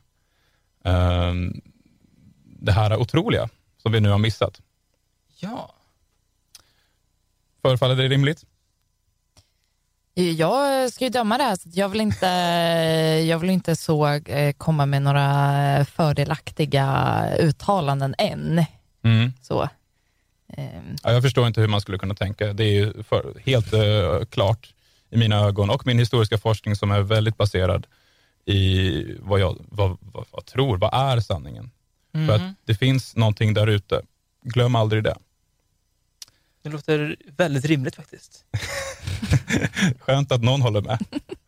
Ehm, 0.84 1.60
det 2.44 2.72
här 2.72 2.90
är 2.90 2.96
otroliga 2.96 3.48
som 3.82 3.92
vi 3.92 4.00
nu 4.00 4.08
har 4.08 4.18
missat. 4.18 4.60
Ja. 5.38 5.74
Förefaller 7.62 7.96
det 7.96 8.08
rimligt? 8.08 8.44
Jag 10.14 10.92
ska 10.92 11.04
ju 11.04 11.10
döma 11.10 11.38
det 11.38 11.44
här, 11.44 11.56
så 11.56 11.68
jag 11.72 11.88
vill 11.88 12.00
inte, 12.00 12.26
jag 13.28 13.38
vill 13.38 13.50
inte 13.50 13.76
så 13.76 14.06
eh, 14.06 14.52
komma 14.52 14.86
med 14.86 15.02
några 15.02 15.84
fördelaktiga 15.84 17.24
uttalanden 17.38 18.14
än. 18.18 18.64
Mm. 19.02 19.32
Så. 19.42 19.68
Ehm, 20.56 20.96
Ja, 21.02 21.12
jag 21.12 21.22
förstår 21.22 21.46
inte 21.46 21.60
hur 21.60 21.68
man 21.68 21.80
skulle 21.80 21.98
kunna 21.98 22.14
tänka. 22.14 22.52
Det 22.52 22.64
är 22.64 22.72
ju 22.72 23.02
för, 23.02 23.40
helt 23.46 23.72
eh, 23.72 24.24
klart 24.30 24.74
i 25.10 25.16
mina 25.16 25.36
ögon 25.36 25.70
och 25.70 25.86
min 25.86 25.98
historiska 25.98 26.38
forskning 26.38 26.76
som 26.76 26.90
är 26.90 27.00
väldigt 27.00 27.36
baserad 27.36 27.86
i 28.44 29.04
vad 29.20 29.40
jag 29.40 29.56
vad, 29.68 29.98
vad, 30.00 30.26
vad 30.30 30.46
tror, 30.46 30.78
vad 30.78 30.94
är 30.94 31.20
sanningen? 31.20 31.70
För 32.12 32.34
att 32.34 32.54
det 32.64 32.74
finns 32.74 33.16
någonting 33.16 33.54
där 33.54 33.66
ute. 33.66 34.02
Glöm 34.42 34.74
aldrig 34.74 35.04
det. 35.04 35.16
Det 36.62 36.68
låter 36.68 37.16
väldigt 37.36 37.64
rimligt 37.64 37.94
faktiskt. 37.96 38.44
Skönt 40.00 40.32
att 40.32 40.42
någon 40.42 40.62
håller 40.62 40.82
med. 40.82 40.98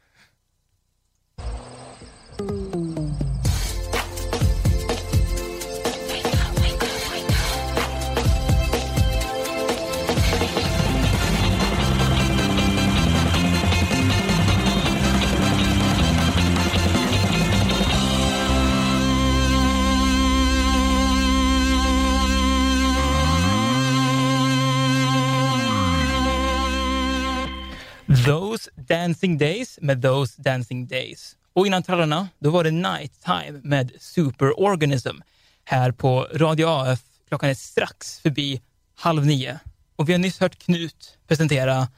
Dancing 28.88 29.38
Days 29.38 29.78
med 29.82 30.02
Those 30.02 30.42
Dancing 30.42 30.86
Days. 30.86 31.36
Och 31.52 31.66
innan 31.66 31.82
trallarna, 31.82 32.28
då 32.38 32.50
var 32.50 32.64
det 32.64 32.70
Night 32.70 33.12
Time 33.24 33.60
med 33.62 33.92
Superorganism 34.00 35.16
här 35.64 35.92
på 35.92 36.28
Radio 36.34 36.66
AF. 36.66 37.00
Klockan 37.28 37.50
är 37.50 37.54
strax 37.54 38.20
förbi 38.20 38.60
halv 38.94 39.26
nio. 39.26 39.58
Och 39.96 40.08
vi 40.08 40.12
har 40.12 40.18
nyss 40.18 40.40
hört 40.40 40.58
Knut 40.58 41.18
presentera 41.28 41.88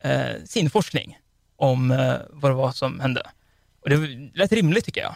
eh, 0.00 0.44
sin 0.44 0.70
forskning 0.70 1.18
om 1.56 1.90
eh, 1.90 2.14
vad 2.30 2.50
det 2.50 2.54
var 2.54 2.72
som 2.72 3.00
hände. 3.00 3.22
Och 3.80 3.90
det 3.90 3.96
lät 4.34 4.52
rimligt 4.52 4.84
tycker 4.84 5.00
jag. 5.00 5.14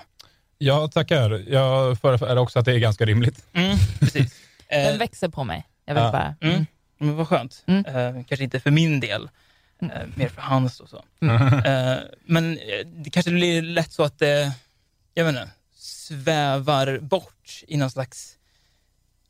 Ja, 0.58 0.88
tackar. 0.88 1.44
Jag 1.48 1.98
förefaller 2.00 2.36
också 2.36 2.58
att 2.58 2.64
det 2.64 2.72
är 2.72 2.78
ganska 2.78 3.04
rimligt. 3.04 3.44
Mm, 3.52 3.78
precis. 4.00 4.34
Eh, 4.68 4.82
den 4.82 4.98
växer 4.98 5.28
på 5.28 5.44
mig. 5.44 5.66
Jag 5.84 5.94
vill 5.94 6.02
ja. 6.02 6.12
bara... 6.12 6.34
Mm. 6.40 6.66
Men 6.98 7.16
vad 7.16 7.28
skönt. 7.28 7.64
Mm. 7.66 7.84
Eh, 7.84 8.24
kanske 8.24 8.44
inte 8.44 8.60
för 8.60 8.70
min 8.70 9.00
del, 9.00 9.28
eh, 9.82 9.88
mer 10.14 10.28
för 10.28 10.40
hans 10.42 10.80
och 10.80 10.88
så. 10.88 11.04
Eh, 11.66 11.98
men 12.24 12.58
eh, 12.58 12.86
det 12.86 13.10
kanske 13.10 13.30
blir 13.30 13.62
lätt 13.62 13.92
så 13.92 14.02
att 14.02 14.18
det, 14.18 14.52
jag 15.14 15.24
vet 15.24 15.32
inte, 15.34 15.50
svävar 15.76 16.98
bort 16.98 17.62
i 17.66 17.76
någon 17.76 17.90
slags 17.90 18.36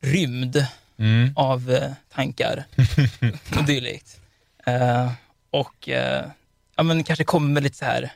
rymd 0.00 0.66
Mm. 0.98 1.32
av 1.36 1.78
tankar 2.14 2.64
och 3.58 3.64
dylikt. 3.64 4.20
Och 5.50 5.88
ja, 6.76 6.82
men 6.82 7.04
kanske 7.04 7.24
kommer 7.24 7.48
med 7.48 7.62
lite 7.62 7.76
så 7.76 7.84
här 7.84 8.12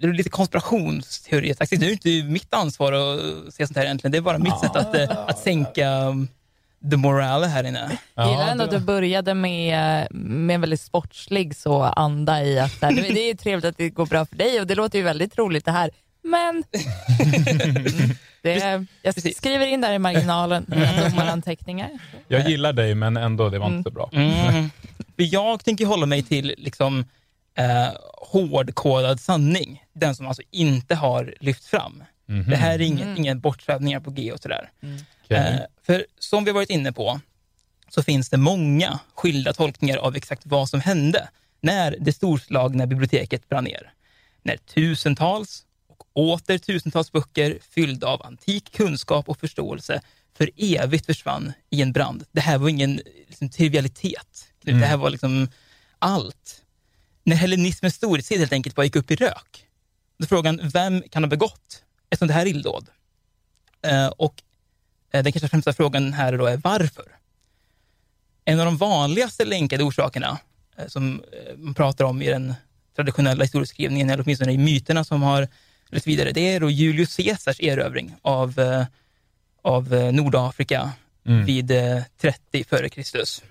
det 0.00 0.06
är 0.06 0.12
lite 0.12 0.30
konspirationsteoretaktigt. 0.30 1.80
Det 1.80 1.86
är 1.86 1.88
ju 1.88 1.92
inte 2.20 2.32
mitt 2.32 2.54
ansvar 2.54 2.92
att 2.92 3.54
se 3.54 3.66
sånt 3.66 3.76
här 3.76 3.84
egentligen. 3.84 4.12
Det 4.12 4.18
är 4.18 4.22
bara 4.22 4.38
mitt 4.38 4.60
sätt 4.60 4.76
att, 4.76 4.94
att 5.10 5.38
sänka 5.38 5.90
um, 5.90 6.28
the 6.90 6.96
morale 6.96 7.46
här 7.46 7.64
inne. 7.64 7.98
Jag 8.14 8.30
gillar 8.30 8.48
ändå 8.48 8.64
att 8.64 8.70
du 8.70 8.78
började 8.78 9.34
med, 9.34 10.06
med 10.10 10.54
en 10.54 10.60
väldigt 10.60 10.80
sportslig 10.80 11.56
så 11.56 11.82
anda 11.82 12.44
i 12.44 12.58
att 12.58 12.82
här, 12.82 12.92
det 12.92 13.22
är 13.22 13.26
ju 13.26 13.34
trevligt 13.34 13.64
att 13.64 13.76
det 13.76 13.90
går 13.90 14.06
bra 14.06 14.26
för 14.26 14.36
dig 14.36 14.60
och 14.60 14.66
det 14.66 14.74
låter 14.74 14.98
ju 14.98 15.04
väldigt 15.04 15.38
roligt 15.38 15.64
det 15.64 15.72
här. 15.72 15.90
Men 16.22 16.64
det, 18.42 18.86
jag 19.02 19.14
Precis. 19.14 19.36
skriver 19.36 19.66
in 19.66 19.80
där 19.80 19.92
i 19.92 19.98
marginalen 19.98 20.64
mina 20.68 21.08
domaranteckningar. 21.08 21.90
Jag 22.28 22.48
gillar 22.48 22.72
dig, 22.72 22.94
men 22.94 23.16
ändå, 23.16 23.48
det 23.48 23.58
var 23.58 23.66
inte 23.66 23.90
så 23.90 23.94
bra. 23.94 24.10
Mm. 24.12 24.70
Jag 25.16 25.64
tänker 25.64 25.86
hålla 25.86 26.06
mig 26.06 26.22
till 26.22 26.54
liksom, 26.58 27.04
eh, 27.58 27.88
hårdkodad 28.30 29.20
sanning. 29.20 29.84
Den 29.92 30.14
som 30.14 30.26
alltså 30.26 30.42
inte 30.50 30.94
har 30.94 31.34
lyft 31.40 31.64
fram. 31.64 32.04
Mhm. 32.26 32.50
Det 32.50 32.56
här 32.56 32.74
är 32.74 32.80
ingen, 32.80 33.16
ingen 33.16 33.40
bortsvävningar 33.40 34.00
på 34.00 34.10
G 34.10 34.32
och 34.32 34.40
sådär. 34.40 34.70
Okej. 34.82 35.04
Eh, 35.30 35.60
för 35.82 36.06
som 36.18 36.44
vi 36.44 36.50
har 36.50 36.54
varit 36.54 36.70
inne 36.70 36.92
på 36.92 37.20
så 37.88 38.02
finns 38.02 38.28
det 38.28 38.36
många 38.36 38.98
skilda 39.14 39.52
tolkningar 39.52 39.96
av 39.96 40.16
exakt 40.16 40.42
vad 40.46 40.68
som 40.68 40.80
hände 40.80 41.28
när 41.60 41.96
det 42.00 42.12
storslagna 42.12 42.86
biblioteket 42.86 43.48
brann 43.48 43.64
ner. 43.64 43.92
När 44.42 44.56
tusentals 44.56 45.64
och 45.88 46.04
åter 46.12 46.58
tusentals 46.58 47.12
böcker 47.12 47.58
fyllda 47.70 48.06
av 48.06 48.26
antik 48.26 48.72
kunskap 48.72 49.28
och 49.28 49.40
förståelse 49.40 50.00
för 50.36 50.50
evigt 50.56 51.06
försvann 51.06 51.52
i 51.70 51.82
en 51.82 51.92
brand. 51.92 52.24
Det 52.32 52.40
här 52.40 52.58
var 52.58 52.68
ingen 52.68 53.00
liksom, 53.28 53.50
trivialitet. 53.50 54.52
Det 54.62 54.72
här 54.72 54.96
var 54.96 55.10
liksom 55.10 55.48
allt. 55.98 56.62
När 57.24 57.36
hellenismens 57.36 57.94
storhetstid 57.94 58.38
helt 58.38 58.52
enkelt 58.52 58.76
bara 58.76 58.84
gick 58.84 58.96
upp 58.96 59.10
i 59.10 59.16
rök. 59.16 59.66
Då 60.18 60.24
är 60.24 60.28
frågan, 60.28 60.60
vem 60.72 61.02
kan 61.02 61.22
ha 61.22 61.28
begått 61.28 61.82
ett 62.10 62.18
sånt 62.18 62.30
här 62.30 62.46
illdåd? 62.46 62.88
Eh, 63.82 64.06
och 64.06 64.42
Den 65.10 65.32
kanske 65.32 65.48
främsta 65.48 65.72
frågan 65.72 66.12
här 66.12 66.38
då 66.38 66.46
är 66.46 66.56
varför? 66.56 67.04
En 68.44 68.60
av 68.60 68.66
de 68.66 68.76
vanligaste 68.76 69.44
länkade 69.44 69.84
orsakerna 69.84 70.38
eh, 70.76 70.86
som 70.86 71.22
eh, 71.32 71.56
man 71.56 71.74
pratar 71.74 72.04
om 72.04 72.22
i 72.22 72.26
den 72.30 72.54
traditionella 72.96 73.44
historieskrivningen, 73.44 74.10
eller 74.10 74.22
åtminstone 74.22 74.52
i 74.52 74.58
myterna 74.58 75.04
som 75.04 75.22
har 75.22 75.48
lett 75.88 76.06
vidare, 76.06 76.32
det 76.32 76.54
är 76.54 76.60
då 76.60 76.70
Julius 76.70 77.16
Caesars 77.16 77.60
erövring 77.60 78.14
av, 78.22 78.58
eh, 78.58 78.84
av 79.62 79.94
eh, 79.94 80.12
Nordafrika 80.12 80.92
Mm. 81.24 81.44
vid 81.44 81.70
eh, 81.70 82.02
30 82.20 82.64
före 82.64 82.88
Kristus. 82.88 83.42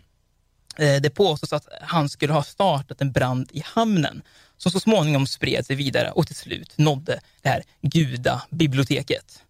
Eh, 0.78 1.02
Det 1.02 1.10
påstås 1.10 1.54
att 1.54 1.68
han 1.82 2.10
skulle 2.10 2.34
ha 2.34 2.44
startat 2.44 3.02
en 3.02 3.12
brand 3.12 3.50
i 3.54 3.62
hamnen 3.66 4.22
som 4.58 4.72
så 4.72 4.80
småningom 4.80 5.28
spred 5.28 5.66
sig 5.66 5.76
vidare 5.76 6.12
och 6.12 6.28
till 6.28 6.36
slut 6.36 6.78
nådde 6.78 7.20
det 7.42 7.50
här 7.50 7.64
gudabiblioteket. 7.82 9.44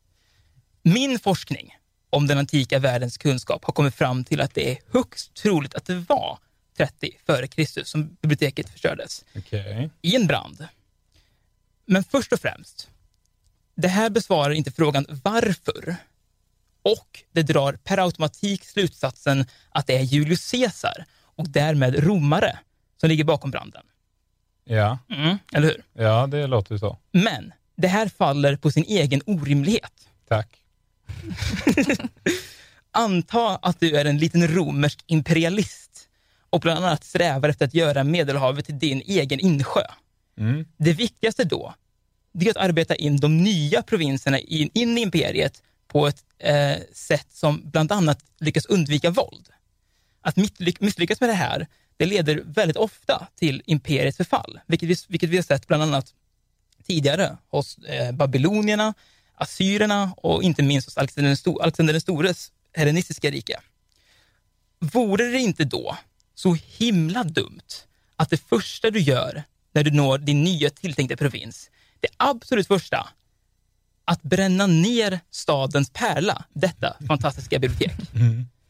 Min 0.84 1.20
forskning 1.20 1.76
om 2.10 2.28
den 2.28 2.38
antika 2.38 2.80
världens 2.80 3.18
kunskap 3.18 3.66
har 3.66 3.74
kommit 3.74 3.96
fram 3.96 4.24
till 4.24 4.42
att 4.42 4.54
det 4.54 4.72
är 4.72 4.78
högst 4.92 5.34
troligt 5.34 5.76
att 5.76 5.86
det 5.86 5.96
var 5.96 6.40
30 6.78 7.12
före 7.26 7.48
Kristus 7.48 7.90
som 7.90 8.18
biblioteket 8.22 8.70
förstördes 8.70 9.26
Okej. 9.36 9.90
i 10.02 10.16
en 10.16 10.28
brand. 10.28 10.68
Men 11.86 12.04
först 12.04 12.34
och 12.34 12.40
främst, 12.40 12.90
det 13.76 13.88
här 13.88 14.10
besvarar 14.10 14.54
inte 14.54 14.72
frågan 14.72 15.06
varför. 15.24 15.96
Och 16.82 17.24
det 17.32 17.44
drar 17.44 17.74
per 17.74 17.98
automatik 17.98 18.66
slutsatsen 18.66 19.46
att 19.70 19.88
det 19.88 19.98
är 19.98 20.02
Julius 20.02 20.52
Caesar 20.52 21.06
och 21.36 21.50
därmed 21.50 22.04
romare 22.04 22.60
som 22.98 23.10
ligger 23.10 23.24
bakom 23.24 23.52
branden. 23.52 23.84
Ja. 24.64 24.98
Mm, 25.10 25.38
eller 25.54 25.68
hur? 25.68 25.84
ja, 25.94 26.28
det 26.28 26.48
låter 26.48 26.78
så. 26.78 26.98
Men 27.12 27.54
det 27.76 27.88
här 27.88 28.08
faller 28.08 28.56
på 28.56 28.72
sin 28.72 28.84
egen 28.84 29.22
orimlighet. 29.26 30.10
Tack. 30.28 30.48
Anta 32.92 33.56
att 33.56 33.80
du 33.80 33.96
är 33.98 34.06
en 34.06 34.18
liten 34.18 34.48
romersk 34.48 35.04
imperialist 35.08 36.08
och 36.50 36.60
bland 36.60 36.86
annat 36.86 37.04
strävar 37.04 37.50
efter 37.50 37.66
att 37.66 37.74
göra 37.74 38.04
Medelhavet 38.04 38.66
till 38.66 38.80
din 38.80 39.02
egen 39.06 39.40
insjö. 39.40 39.84
Mm. 40.38 40.66
Det 40.78 40.94
viktigaste 40.94 41.44
då, 41.44 41.74
det 42.34 42.46
är 42.46 42.50
att 42.50 42.58
arbeta 42.58 42.96
in 42.96 43.18
de 43.18 43.44
nya 43.44 43.82
provinserna 43.82 44.40
in, 44.40 44.70
in 44.74 44.98
i 44.98 45.02
imperiet 45.02 45.64
på 45.88 46.08
ett 46.08 46.24
eh, 46.40 46.78
sätt 46.94 47.28
som 47.34 47.62
bland 47.64 47.92
annat 47.92 48.24
lyckas 48.40 48.66
undvika 48.66 49.10
våld. 49.10 49.50
Att 50.22 50.36
misslyck- 50.36 50.78
misslyckas 50.80 51.20
med 51.20 51.30
det 51.30 51.34
här, 51.34 51.68
det 51.98 52.06
leder 52.06 52.44
väldigt 52.46 52.78
ofta 52.78 53.28
till 53.36 53.62
imperiets 53.66 54.18
förfall, 54.18 54.60
vilket 54.68 54.90
vi, 54.90 54.96
vilket 55.08 55.30
vi 55.30 55.36
har 55.36 55.44
sett 55.44 55.68
bland 55.68 55.84
annat 55.84 56.14
tidigare 56.88 57.38
hos 57.50 57.78
eh, 57.78 58.12
babylonierna, 58.12 58.94
assyrierna 59.40 60.14
och 60.18 60.44
inte 60.44 60.64
minst 60.64 60.88
hos 60.88 60.98
Alexander 60.98 61.94
den, 61.94 62.02
stores 62.02 62.52
hellenistiska 62.74 63.32
rike. 63.32 63.60
Vore 64.80 65.24
det 65.24 65.40
inte 65.40 65.64
då 65.64 65.98
så 66.36 66.58
himla 66.78 67.24
dumt 67.24 67.86
att 68.16 68.30
det 68.30 68.38
första 68.50 68.92
du 68.92 69.00
gör 69.00 69.44
när 69.72 69.84
du 69.84 69.92
når 69.92 70.18
din 70.18 70.44
nya 70.44 70.70
tilltänkta 70.70 71.18
provins, 71.18 71.70
det 72.00 72.08
absolut 72.18 72.68
första, 72.68 73.10
att 74.06 74.22
bränna 74.22 74.68
ner 74.68 75.20
stadens 75.32 75.90
pärla, 75.90 76.46
detta 76.54 76.96
fantastiska 77.08 77.60
bibliotek. 77.60 77.92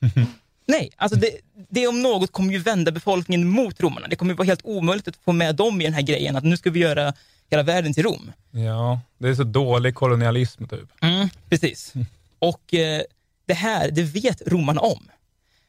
Nej, 0.68 0.92
alltså 0.96 1.20
det, 1.20 1.30
det 1.70 1.88
om 1.88 2.02
något 2.02 2.32
kommer 2.32 2.54
ju 2.54 2.60
vända 2.60 2.92
befolkningen 2.92 3.48
mot 3.48 3.80
romarna. 3.82 4.08
Det 4.08 4.16
kommer 4.16 4.32
ju 4.32 4.38
vara 4.38 4.46
helt 4.46 4.66
omöjligt 4.66 5.08
att 5.08 5.16
få 5.16 5.32
med 5.32 5.56
dem 5.56 5.82
i 5.82 5.84
den 5.84 5.94
här 5.94 6.02
grejen 6.02 6.36
att 6.36 6.44
nu 6.44 6.58
ska 6.58 6.70
vi 6.70 6.80
göra 6.80 7.14
hela 7.50 7.64
världen 7.64 7.94
till 7.94 8.04
Rom. 8.04 8.32
Ja, 8.52 9.02
det 9.18 9.30
är 9.30 9.36
så 9.36 9.44
dålig 9.44 9.96
kolonialism 9.96 10.68
typ. 10.68 10.90
Mm, 11.02 11.30
precis. 11.50 11.94
Och 12.40 12.74
eh, 12.74 13.02
det 13.46 13.54
här, 13.54 13.92
det 13.92 14.04
vet 14.04 14.42
romarna 14.48 14.82
om. 14.82 15.10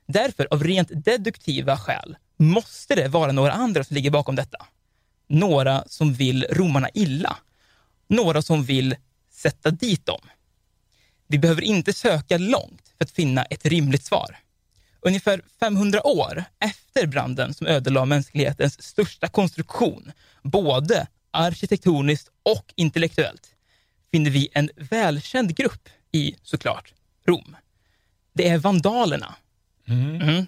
Därför, 0.07 0.49
av 0.51 0.65
rent 0.65 1.05
deduktiva 1.05 1.77
skäl, 1.77 2.17
måste 2.37 2.95
det 2.95 3.09
vara 3.09 3.33
några 3.33 3.53
andra 3.53 3.85
som 3.85 3.95
ligger 3.95 4.11
bakom 4.11 4.37
detta. 4.37 4.67
Några 5.29 5.85
som 5.87 6.15
vill 6.15 6.47
romarna 6.51 6.89
illa. 6.95 7.37
Några 8.09 8.43
som 8.43 8.65
vill 8.65 8.97
sätta 9.31 9.71
dit 9.71 10.07
dem. 10.07 10.21
Vi 11.27 11.39
behöver 11.39 11.63
inte 11.63 11.93
söka 11.93 12.39
långt 12.39 12.93
för 12.99 13.05
att 13.05 13.11
finna 13.11 13.43
ett 13.43 13.67
rimligt 13.67 14.05
svar. 14.05 14.37
Ungefär 15.01 15.43
500 15.61 16.07
år 16.07 16.45
efter 16.59 17.07
branden 17.07 17.55
som 17.55 17.67
ödelade 17.67 18.07
mänsklighetens 18.07 18.83
största 18.83 19.29
konstruktion, 19.29 20.13
både 20.43 21.07
arkitektoniskt 21.31 22.29
och 22.43 22.73
intellektuellt, 22.77 23.55
finner 24.11 24.31
vi 24.31 24.49
en 24.53 24.71
välkänd 24.77 25.57
grupp 25.57 25.89
i, 26.13 26.35
såklart, 26.43 26.93
Rom. 27.27 27.57
Det 28.33 28.49
är 28.49 28.59
vandalerna. 28.59 29.35
Mhm. 29.85 30.47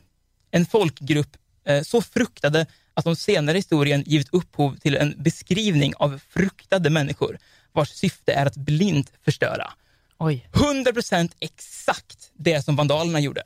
En 0.51 0.67
folkgrupp 0.67 1.37
eh, 1.65 1.83
så 1.83 2.03
fruktade 2.03 2.67
att 2.95 3.05
de 3.05 3.17
senare 3.17 3.57
i 3.57 3.59
historien 3.59 4.05
givit 4.07 4.29
upphov 4.33 4.77
till 4.77 4.97
en 4.97 5.15
beskrivning 5.19 5.95
av 5.97 6.21
fruktade 6.29 6.91
människor 6.91 7.39
vars 7.73 7.89
syfte 7.89 8.33
är 8.33 8.47
att 8.47 8.57
blint 8.57 9.13
förstöra. 9.25 9.73
Oj. 10.19 10.49
100% 10.53 11.33
exakt 11.41 12.31
det 12.35 12.63
som 12.63 12.77
vandalerna 12.77 13.21
gjorde. 13.21 13.43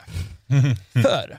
För 0.93 1.37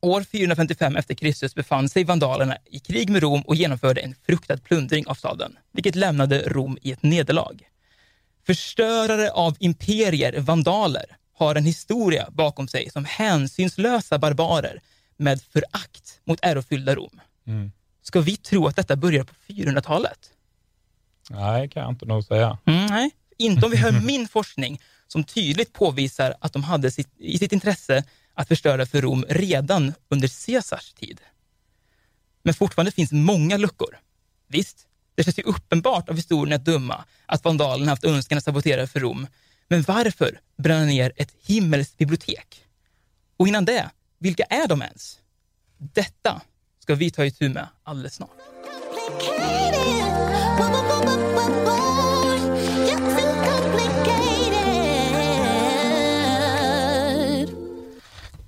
år 0.00 0.22
455 0.22 0.96
efter 0.96 1.14
Kristus 1.14 1.54
befann 1.54 1.88
sig 1.88 2.04
vandalerna 2.04 2.56
i 2.64 2.78
krig 2.78 3.10
med 3.10 3.22
Rom 3.22 3.42
och 3.42 3.56
genomförde 3.56 4.00
en 4.00 4.14
fruktad 4.26 4.56
plundring 4.56 5.06
av 5.06 5.14
staden, 5.14 5.58
vilket 5.72 5.94
lämnade 5.94 6.38
Rom 6.38 6.78
i 6.82 6.92
ett 6.92 7.02
nederlag. 7.02 7.68
Förstörare 8.46 9.30
av 9.30 9.56
imperier, 9.58 10.40
vandaler, 10.40 11.16
har 11.34 11.54
en 11.54 11.64
historia 11.64 12.28
bakom 12.30 12.68
sig 12.68 12.90
som 12.90 13.04
hänsynslösa 13.04 14.18
barbarer 14.18 14.80
med 15.16 15.42
förakt 15.42 16.20
mot 16.24 16.38
ärofyllda 16.42 16.94
Rom. 16.94 17.20
Mm. 17.46 17.72
Ska 18.02 18.20
vi 18.20 18.36
tro 18.36 18.66
att 18.66 18.76
detta 18.76 18.96
börjar 18.96 19.24
på 19.24 19.34
400-talet? 19.48 20.30
Nej, 21.30 21.68
kan 21.68 21.82
jag 21.82 21.92
inte 21.92 22.06
nog 22.06 22.24
säga. 22.24 22.58
Mm, 22.64 22.86
nej, 22.86 23.10
inte 23.38 23.66
om 23.66 23.70
vi 23.70 23.76
hör 23.76 23.92
min 24.06 24.28
forskning 24.28 24.80
som 25.08 25.24
tydligt 25.24 25.72
påvisar 25.72 26.34
att 26.40 26.52
de 26.52 26.64
hade 26.64 26.90
sitt, 26.90 27.08
i 27.18 27.38
sitt 27.38 27.52
intresse 27.52 28.04
att 28.38 28.48
förstöra 28.48 28.86
för 28.86 29.02
Rom 29.02 29.24
redan 29.28 29.94
under 30.08 30.46
Caesars 30.46 30.92
tid. 30.92 31.20
Men 32.42 32.54
fortfarande 32.54 32.92
finns 32.92 33.12
många 33.12 33.56
luckor. 33.56 33.98
Visst, 34.48 34.86
det 35.14 35.24
känns 35.24 35.38
ju 35.38 35.42
uppenbart 35.42 36.08
av 36.08 36.16
historien 36.16 36.56
att 36.56 36.64
döma 36.64 37.04
att 37.26 37.44
vandalerna 37.44 37.92
haft 37.92 38.04
önskan 38.04 38.38
att 38.38 38.44
sabotera 38.44 38.86
för 38.86 39.00
Rom. 39.00 39.26
Men 39.68 39.82
varför 39.82 40.40
bränna 40.56 40.84
ner 40.84 41.12
ett 41.16 41.32
himmelskt 41.46 41.98
bibliotek? 41.98 42.64
Och 43.36 43.48
innan 43.48 43.64
det, 43.64 43.90
vilka 44.18 44.42
är 44.42 44.68
de 44.68 44.82
ens? 44.82 45.18
Detta 45.78 46.42
ska 46.78 46.94
vi 46.94 47.10
ta 47.10 47.24
itu 47.24 47.48
med 47.48 47.68
alldeles 47.84 48.14
snart. 48.14 49.47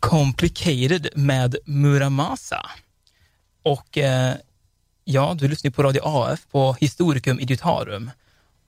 Complicated 0.01 1.09
med 1.15 1.57
Muramasa. 1.65 2.67
Och 3.63 3.99
eh, 3.99 4.35
ja, 5.05 5.35
du 5.39 5.49
lyssnar 5.49 5.71
på 5.71 5.83
Radio 5.83 6.01
AF 6.05 6.41
på 6.51 6.77
Historicum 6.81 7.41
Idiotarum. 7.41 8.11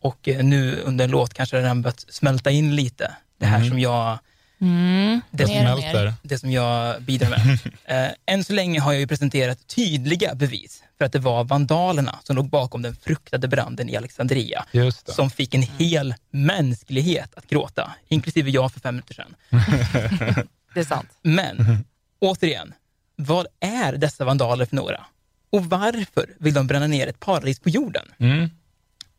Och 0.01 0.29
eh, 0.29 0.45
nu 0.45 0.81
under 0.85 1.05
en 1.05 1.11
låt 1.11 1.35
kanske 1.35 1.57
det 1.57 1.63
redan 1.63 1.83
börjat 1.83 2.05
smälta 2.09 2.51
in 2.51 2.77
lite. 2.77 3.17
Det 3.39 3.47
här 3.47 3.57
Mm. 3.59 3.69
som 3.69 3.81
jag 3.81 4.19
Mm, 4.61 5.21
Det 5.31 5.45
och 5.45 5.51
smälter. 5.51 6.15
det 6.23 6.39
som 6.39 6.51
jag 6.51 7.03
bidrar 7.03 7.29
med. 7.31 7.59
Eh, 7.85 8.09
än 8.27 8.45
så 8.45 8.53
länge 8.53 8.81
har 8.81 8.93
jag 8.93 9.01
ju 9.01 9.07
presenterat 9.07 9.67
tydliga 9.67 10.35
bevis 10.35 10.83
för 10.99 11.05
att 11.05 11.13
det 11.13 11.19
var 11.19 11.45
vandalerna 11.45 12.19
som 12.25 12.37
låg 12.37 12.49
bakom 12.49 12.83
den 12.83 12.97
fruktade 12.97 13.49
branden 13.49 13.89
i 13.89 13.97
Alexandria, 13.97 14.65
Just 14.73 15.07
det. 15.07 15.13
som 15.13 15.31
fick 15.31 15.55
en 15.55 15.63
hel 15.63 16.15
mänsklighet 16.31 17.31
att 17.35 17.49
gråta, 17.49 17.93
inklusive 18.09 18.51
jag 18.51 18.73
för 18.73 18.81
fem 18.81 18.95
minuter 18.95 19.15
sedan. 19.15 19.35
Det 20.75 20.81
är 20.81 20.85
sant. 20.85 21.09
Men, 21.23 21.85
återigen, 22.19 22.75
vad 23.17 23.47
är 23.61 23.93
dessa 23.93 24.25
vandaler 24.25 24.65
för 24.65 24.77
några? 24.77 25.07
Och 25.51 25.65
varför 25.65 26.35
vill 26.39 26.55
de 26.55 26.67
bränna 26.67 26.87
ner 26.87 27.07
ett 27.07 27.21
paradis 27.21 27.61
på 27.61 27.69
jorden? 27.69 28.13
Mm. 28.19 28.51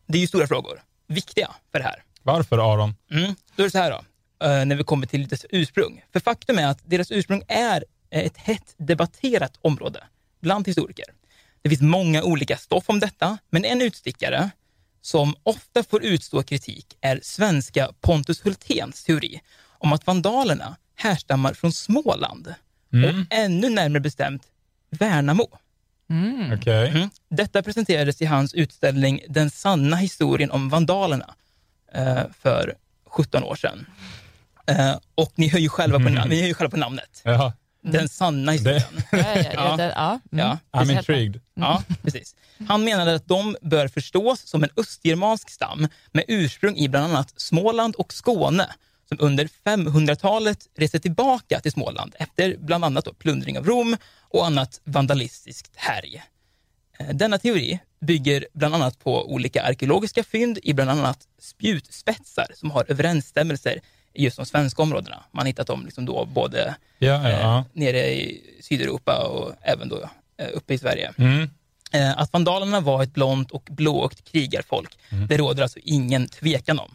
Det 0.07 0.17
är 0.17 0.21
ju 0.21 0.27
stora 0.27 0.47
frågor, 0.47 0.81
viktiga 1.07 1.51
för 1.71 1.79
det 1.79 1.85
här. 1.85 2.03
Varför 2.23 2.73
Aron? 2.73 2.95
Mm. 3.11 3.35
Då 3.55 3.63
är 3.63 3.67
det 3.67 3.71
så 3.71 3.77
här 3.77 3.91
då, 3.91 3.97
eh, 4.47 4.65
när 4.65 4.75
vi 4.75 4.83
kommer 4.83 5.07
till 5.07 5.27
dess 5.27 5.45
ursprung. 5.49 6.03
För 6.13 6.19
faktum 6.19 6.57
är 6.57 6.67
att 6.67 6.79
deras 6.83 7.11
ursprung 7.11 7.43
är 7.47 7.85
eh, 8.09 8.25
ett 8.25 8.37
hett 8.37 8.73
debatterat 8.77 9.57
område 9.61 10.03
bland 10.41 10.67
historiker. 10.67 11.05
Det 11.61 11.69
finns 11.69 11.81
många 11.81 12.23
olika 12.23 12.57
stoff 12.57 12.83
om 12.87 12.99
detta, 12.99 13.37
men 13.49 13.65
en 13.65 13.81
utstickare 13.81 14.49
som 15.01 15.35
ofta 15.43 15.83
får 15.83 16.03
utstå 16.03 16.43
kritik 16.43 16.97
är 17.01 17.19
svenska 17.23 17.89
Pontus 18.01 18.45
Hulténs 18.45 19.03
teori 19.03 19.41
om 19.77 19.93
att 19.93 20.07
vandalerna 20.07 20.77
härstammar 20.95 21.53
från 21.53 21.71
Småland 21.71 22.53
Mm. 22.93 23.09
och 23.19 23.25
ännu 23.29 23.69
närmare 23.69 23.99
bestämt 23.99 24.43
Värnamo. 24.89 25.47
Mm. 26.09 26.53
Okej. 26.59 26.89
Mm. 26.89 27.09
Detta 27.29 27.63
presenterades 27.63 28.21
i 28.21 28.25
hans 28.25 28.53
utställning 28.53 29.21
Den 29.29 29.49
sanna 29.49 29.95
historien 29.95 30.51
om 30.51 30.69
vandalerna 30.69 31.35
eh, 31.93 32.21
för 32.41 32.75
17 33.05 33.43
år 33.43 33.55
sedan. 33.55 33.85
Eh, 34.67 34.95
och 35.15 35.31
ni 35.35 35.47
hör 35.47 35.59
ju 35.59 35.69
själva 35.69 35.97
på, 35.99 36.05
nam- 36.09 36.27
ni 36.29 36.39
hör 36.41 36.47
ju 36.47 36.53
själva 36.53 36.71
på 36.71 36.77
namnet. 36.77 37.21
Ja, 37.23 37.53
Den 37.81 38.09
sanna 38.09 38.51
historien. 38.51 38.81
Ja, 39.11 39.79
ja, 39.79 40.19
ja. 40.31 40.39
Mm. 40.41 40.57
I'm 40.89 40.97
intrigued. 40.97 41.41
Ja, 41.53 41.83
precis. 42.03 42.35
Han 42.67 42.83
menade 42.83 43.15
att 43.15 43.27
de 43.27 43.55
bör 43.61 43.87
förstås 43.87 44.41
som 44.49 44.63
en 44.63 44.69
östgermansk 44.77 45.49
stam 45.49 45.87
med 46.11 46.23
ursprung 46.27 46.77
i 46.77 46.89
bland 46.89 47.05
annat 47.05 47.33
Småland 47.37 47.95
och 47.95 48.13
Skåne 48.13 48.69
som 49.17 49.25
under 49.25 49.49
500-talet 49.65 50.67
reste 50.77 50.99
tillbaka 50.99 51.59
till 51.59 51.71
Småland 51.71 52.15
efter 52.19 52.57
bland 52.57 52.85
annat 52.85 53.19
plundring 53.19 53.57
av 53.57 53.65
Rom 53.65 53.97
och 54.29 54.45
annat 54.45 54.81
vandalistiskt 54.83 55.71
härj. 55.75 56.23
Eh, 56.99 57.09
Denna 57.13 57.37
teori 57.37 57.79
bygger 58.01 58.47
bland 58.53 58.75
annat 58.75 58.99
på 58.99 59.33
olika 59.33 59.63
arkeologiska 59.63 60.23
fynd 60.23 60.59
i 60.63 60.73
bland 60.73 60.89
annat 60.89 61.19
spjutspetsar 61.39 62.47
som 62.55 62.71
har 62.71 62.85
överensstämmelser 62.87 63.79
i 64.13 64.23
just 64.23 64.37
de 64.37 64.45
svenska 64.45 64.81
områdena. 64.81 65.23
Man 65.31 65.41
har 65.41 65.47
hittat 65.47 65.67
dem 65.67 65.85
liksom 65.85 66.05
då 66.05 66.25
både 66.25 66.75
Ja, 66.99 67.29
ja, 67.29 67.57
eh, 67.57 67.63
nere 67.73 68.13
i 68.13 68.41
Sydeuropa 68.61 69.27
och 69.27 69.53
även 69.61 69.89
då 69.89 70.09
eh, 70.37 70.47
uppe 70.53 70.73
i 70.73 70.77
Sverige. 70.77 71.13
Mm. 71.17 71.49
Eh, 71.91 72.19
att 72.19 72.33
vandalerna 72.33 72.79
var 72.79 73.03
ett 73.03 73.13
blont 73.13 73.51
och 73.51 73.67
blåögt 73.71 74.23
krigarfolk, 74.31 74.97
det 75.29 75.37
råder 75.37 75.63
alltså 75.63 75.79
ingen 75.83 76.27
tvekan 76.27 76.79
om. 76.79 76.91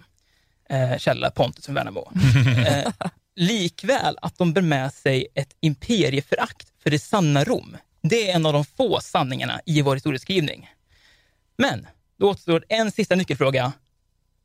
Eh, 0.69 0.99
källa 0.99 1.31
Pontus 1.31 1.65
från 1.65 1.75
Värnamo. 1.75 2.13
eh, 2.67 2.93
likväl 3.37 4.19
att 4.23 4.39
de 4.39 4.53
bär 4.53 4.63
med 4.63 4.93
sig 4.93 5.27
ett 5.35 5.57
imperieförakt 5.61 6.69
för 6.83 6.91
det 6.91 6.99
sanna 6.99 7.45
Rom. 7.45 7.77
Det 8.03 8.31
är 8.31 8.35
en 8.35 8.47
av 8.47 8.53
de 8.53 8.65
få 8.65 9.01
sanningarna 9.01 9.61
i 9.67 9.83
vår 9.83 9.95
historieskrivning. 9.95 10.71
Men 11.59 11.87
då 12.19 12.31
återstår 12.31 12.65
en 12.69 12.93
sista 12.93 13.15
nyckelfråga. 13.15 13.73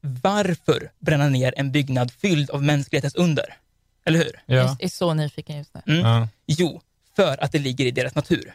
Varför 0.02 0.92
bränna 1.00 1.30
ner 1.30 1.54
en 1.58 1.72
byggnad 1.72 2.12
fylld 2.12 2.50
av 2.50 2.64
mänsklighetens 2.64 3.16
under? 3.16 3.58
Eller 4.06 4.20
hur? 4.20 4.42
Ja. 4.46 4.56
Jag 4.56 4.84
är 4.84 4.88
så 4.88 5.14
nyfiken 5.14 5.58
just 5.58 5.74
nu. 5.74 5.82
Mm. 5.94 6.06
Ja. 6.06 6.28
Jo, 6.46 6.82
för 7.16 7.44
att 7.44 7.52
det 7.52 7.60
ligger 7.60 7.86
i 7.86 7.92
deras 7.92 8.16
natur. 8.16 8.54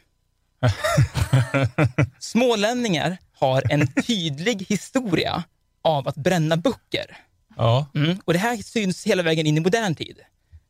Smålänningar 2.19 3.17
har 3.35 3.73
en 3.73 3.93
tydlig 3.93 4.67
historia 4.69 5.45
av 5.83 6.09
att 6.09 6.17
bränna 6.17 6.57
böcker. 6.57 7.17
Ja. 7.59 7.87
Mm. 7.95 8.19
Och 8.25 8.33
det 8.33 8.39
här 8.39 8.57
syns 8.57 9.05
hela 9.07 9.23
vägen 9.23 9.47
in 9.47 9.57
i 9.57 9.61
modern 9.61 9.95
tid. 9.95 10.19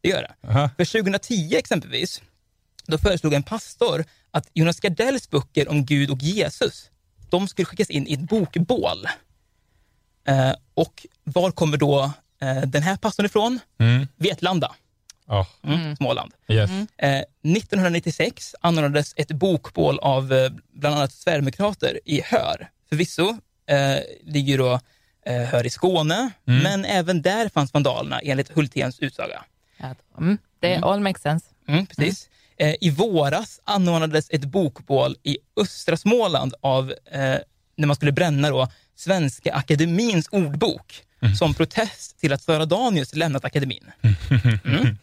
Det 0.01 0.09
gör 0.09 0.23
det. 0.23 0.49
Aha. 0.49 0.71
För 0.77 0.85
2010 0.85 1.57
exempelvis, 1.57 2.23
då 2.87 2.99
föreslog 2.99 3.35
en 3.35 3.43
pastor 3.43 4.05
att 4.31 4.51
Jonas 4.55 4.81
Gardells 4.81 5.31
böcker 5.31 5.69
om 5.69 5.85
Gud 5.85 6.11
och 6.11 6.23
Jesus, 6.23 6.91
de 7.31 7.49
skulle 7.49 7.67
skickas 7.67 7.91
in 7.91 8.07
i 8.07 8.13
ett 8.13 8.21
bokbål. 8.21 9.07
Eh, 10.29 10.53
och 10.75 11.07
var 11.25 11.51
kommer 11.51 11.77
då 11.77 12.13
eh, 12.41 12.61
den 12.63 12.83
här 12.83 12.97
pastorn 12.97 13.27
ifrån? 13.27 13.61
Mm. 13.79 14.07
Vetlanda, 14.17 14.75
Ja. 15.27 15.47
mm. 15.65 15.97
Småland. 15.97 16.33
Yes. 16.49 16.71
Eh, 16.97 17.23
1996 17.43 18.55
anordnades 18.61 19.13
ett 19.17 19.29
bokbål 19.33 19.99
av 19.99 20.33
eh, 20.33 20.51
bland 20.73 20.95
annat 20.97 21.13
Sverigedemokrater 21.13 22.01
i 22.05 22.21
Hör. 22.25 22.69
Förvisso 22.89 23.29
eh, 23.67 23.99
ligger 24.23 24.59
då 24.59 24.81
Hör 25.35 25.67
i 25.67 25.71
Skåne, 25.71 26.31
men 26.45 26.85
även 26.85 27.23
där 27.23 27.49
fanns 27.49 27.75
vandalerna 27.75 28.21
enligt 28.21 28.49
Hulténs 28.57 29.01
utsaga. 29.01 29.45
Ja, 29.77 29.95
Mm. 30.19 30.39
Det 30.61 30.77
all 30.77 31.01
makes 31.01 31.23
sense. 31.23 31.47
Mm, 31.69 31.87
precis. 31.87 32.29
Eh, 32.59 32.75
I 32.81 32.91
våras 32.91 33.61
anordnades 33.65 34.31
ett 34.31 34.45
bokbål 34.45 35.17
i 35.23 35.39
östra 35.61 35.97
Småland 35.97 36.55
av 36.61 36.91
eh, 36.91 37.37
när 37.77 37.87
man 37.87 37.97
skulle 37.97 38.13
bränna 38.13 38.51
då 38.51 38.69
Svenska 38.97 39.55
Akademins 39.55 40.29
ordbok 40.29 41.03
som 41.39 41.55
protest 41.55 42.19
till 42.21 42.33
att 42.33 42.43
Sara 42.43 42.65
Danius 42.67 43.15
lämnat 43.15 43.45
akademin. 43.45 43.91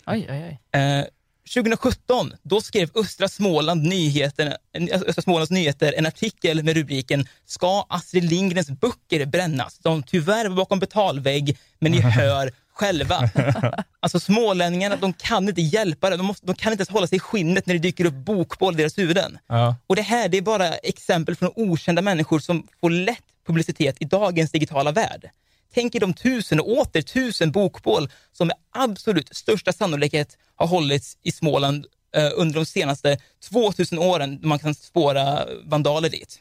Oj, 0.08 0.28
oj, 0.30 0.60
oj. 0.74 0.80
Eh, 0.82 1.06
2017 1.54 2.34
då 2.44 2.62
skrev 2.62 2.90
Östra, 2.96 3.28
Småland 3.28 3.84
nyheterna, 3.84 4.58
eh, 4.78 5.02
Östra 5.08 5.22
Smålands 5.22 5.52
Nyheter 5.52 5.94
en 5.98 6.06
artikel 6.06 6.64
med 6.64 6.76
rubriken 6.78 7.28
“Ska 7.46 7.86
Astrid 7.90 8.24
Lindgrens 8.24 8.70
böcker 8.70 9.26
brännas? 9.26 9.78
De 9.78 10.04
tyvärr 10.04 10.50
var 10.50 10.56
bakom 10.56 10.80
betalvägg, 10.80 11.58
men 11.80 11.92
ni 11.92 12.00
hör 12.00 12.52
själva”. 12.74 13.30
Alltså 14.00 14.20
smålänningarna, 14.20 14.96
de 14.96 15.14
kan 15.14 15.50
inte 15.50 15.62
hjälpa 15.62 16.10
det. 16.10 16.18
De, 16.18 16.26
måste, 16.26 16.46
de 16.46 16.56
kan 16.56 16.72
inte 16.72 16.82
ens 16.82 16.90
hålla 16.90 17.08
sig 17.08 17.16
i 17.16 17.20
skinnet 17.20 17.66
när 17.66 17.74
det 17.74 17.80
dyker 17.80 18.06
upp 18.06 18.14
bokbål 18.14 18.74
i 18.74 18.78
deras 18.78 18.98
huvuden. 18.98 19.38
Ja. 19.48 19.76
Och 19.88 19.96
det 19.96 20.02
här 20.02 20.30
det 20.30 20.38
är 20.38 20.42
bara 20.42 20.74
exempel 20.74 21.36
från 21.36 21.52
okända 21.56 22.02
människor 22.02 22.40
som 22.40 22.68
får 22.82 22.90
lätt 22.90 23.24
publicitet 23.48 23.96
i 24.00 24.06
dagens 24.06 24.52
digitala 24.52 24.92
värld. 24.92 25.30
Tänk 25.74 25.96
er 25.96 26.00
de 26.00 26.14
tusen 26.14 26.60
och 26.60 26.70
åter 26.70 27.02
tusen 27.02 27.52
bokbål 27.52 28.10
som 28.32 28.48
med 28.48 28.58
absolut 28.72 29.36
största 29.36 29.74
sannolikhet 29.74 30.38
har 30.56 30.68
hållits 30.68 31.18
i 31.24 31.32
Småland 31.32 31.86
eh, 32.16 32.32
under 32.36 32.56
de 32.56 32.66
senaste 32.66 33.18
2000 33.50 34.00
åren. 34.00 34.40
Man 34.44 34.60
kan 34.60 34.76
spåra 34.76 35.46
vandaler 35.64 36.10
dit. 36.10 36.40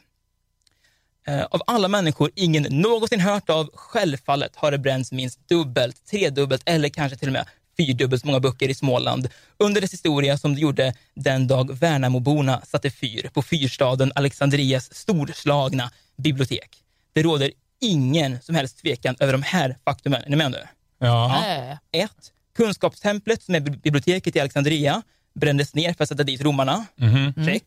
Eh, 1.27 1.43
av 1.43 1.61
alla 1.67 1.87
människor 1.87 2.31
ingen 2.35 2.63
någonsin 2.63 3.19
hört 3.19 3.49
av, 3.49 3.69
självfallet 3.73 4.55
har 4.55 4.71
det 4.71 4.77
bränts 4.77 5.11
minst 5.11 5.49
dubbelt, 5.49 6.05
tredubbelt 6.05 6.61
eller 6.65 6.89
kanske 6.89 7.17
till 7.17 7.29
och 7.29 7.33
med 7.33 7.45
fyrdubbelt 7.77 8.21
så 8.21 8.27
många 8.27 8.39
böcker 8.39 8.69
i 8.69 8.73
Småland 8.73 9.29
under 9.57 9.81
dess 9.81 9.93
historia 9.93 10.37
som 10.37 10.55
det 10.55 10.61
gjorde 10.61 10.93
den 11.13 11.47
dag 11.47 11.77
Värnamoborna 11.77 12.61
satte 12.65 12.91
fyr 12.91 13.29
på 13.33 13.41
fyrstaden 13.41 14.11
Alexandrias 14.15 14.93
storslagna 14.93 15.91
bibliotek. 16.17 16.69
Det 17.13 17.23
råder 17.23 17.51
ingen 17.85 18.41
som 18.41 18.55
helst 18.55 18.81
tvekan 18.81 19.15
över 19.19 19.31
de 19.31 19.41
här 19.43 19.77
faktumen. 19.85 20.23
Är 20.23 20.29
ni 20.29 20.35
med 20.35 20.51
nu? 20.51 20.67
Ja. 20.99 21.43
Ja. 21.91 21.99
Ett, 21.99 22.31
Kunskapstemplet, 22.55 23.43
som 23.43 23.55
är 23.55 23.59
biblioteket 23.59 24.35
i 24.35 24.39
Alexandria, 24.39 25.01
brändes 25.33 25.73
ner 25.75 25.93
för 25.93 26.03
att 26.03 26.09
sätta 26.09 26.23
dit 26.23 26.41
romarna. 26.41 26.85
Mhm. 26.95 27.45
Check. 27.45 27.63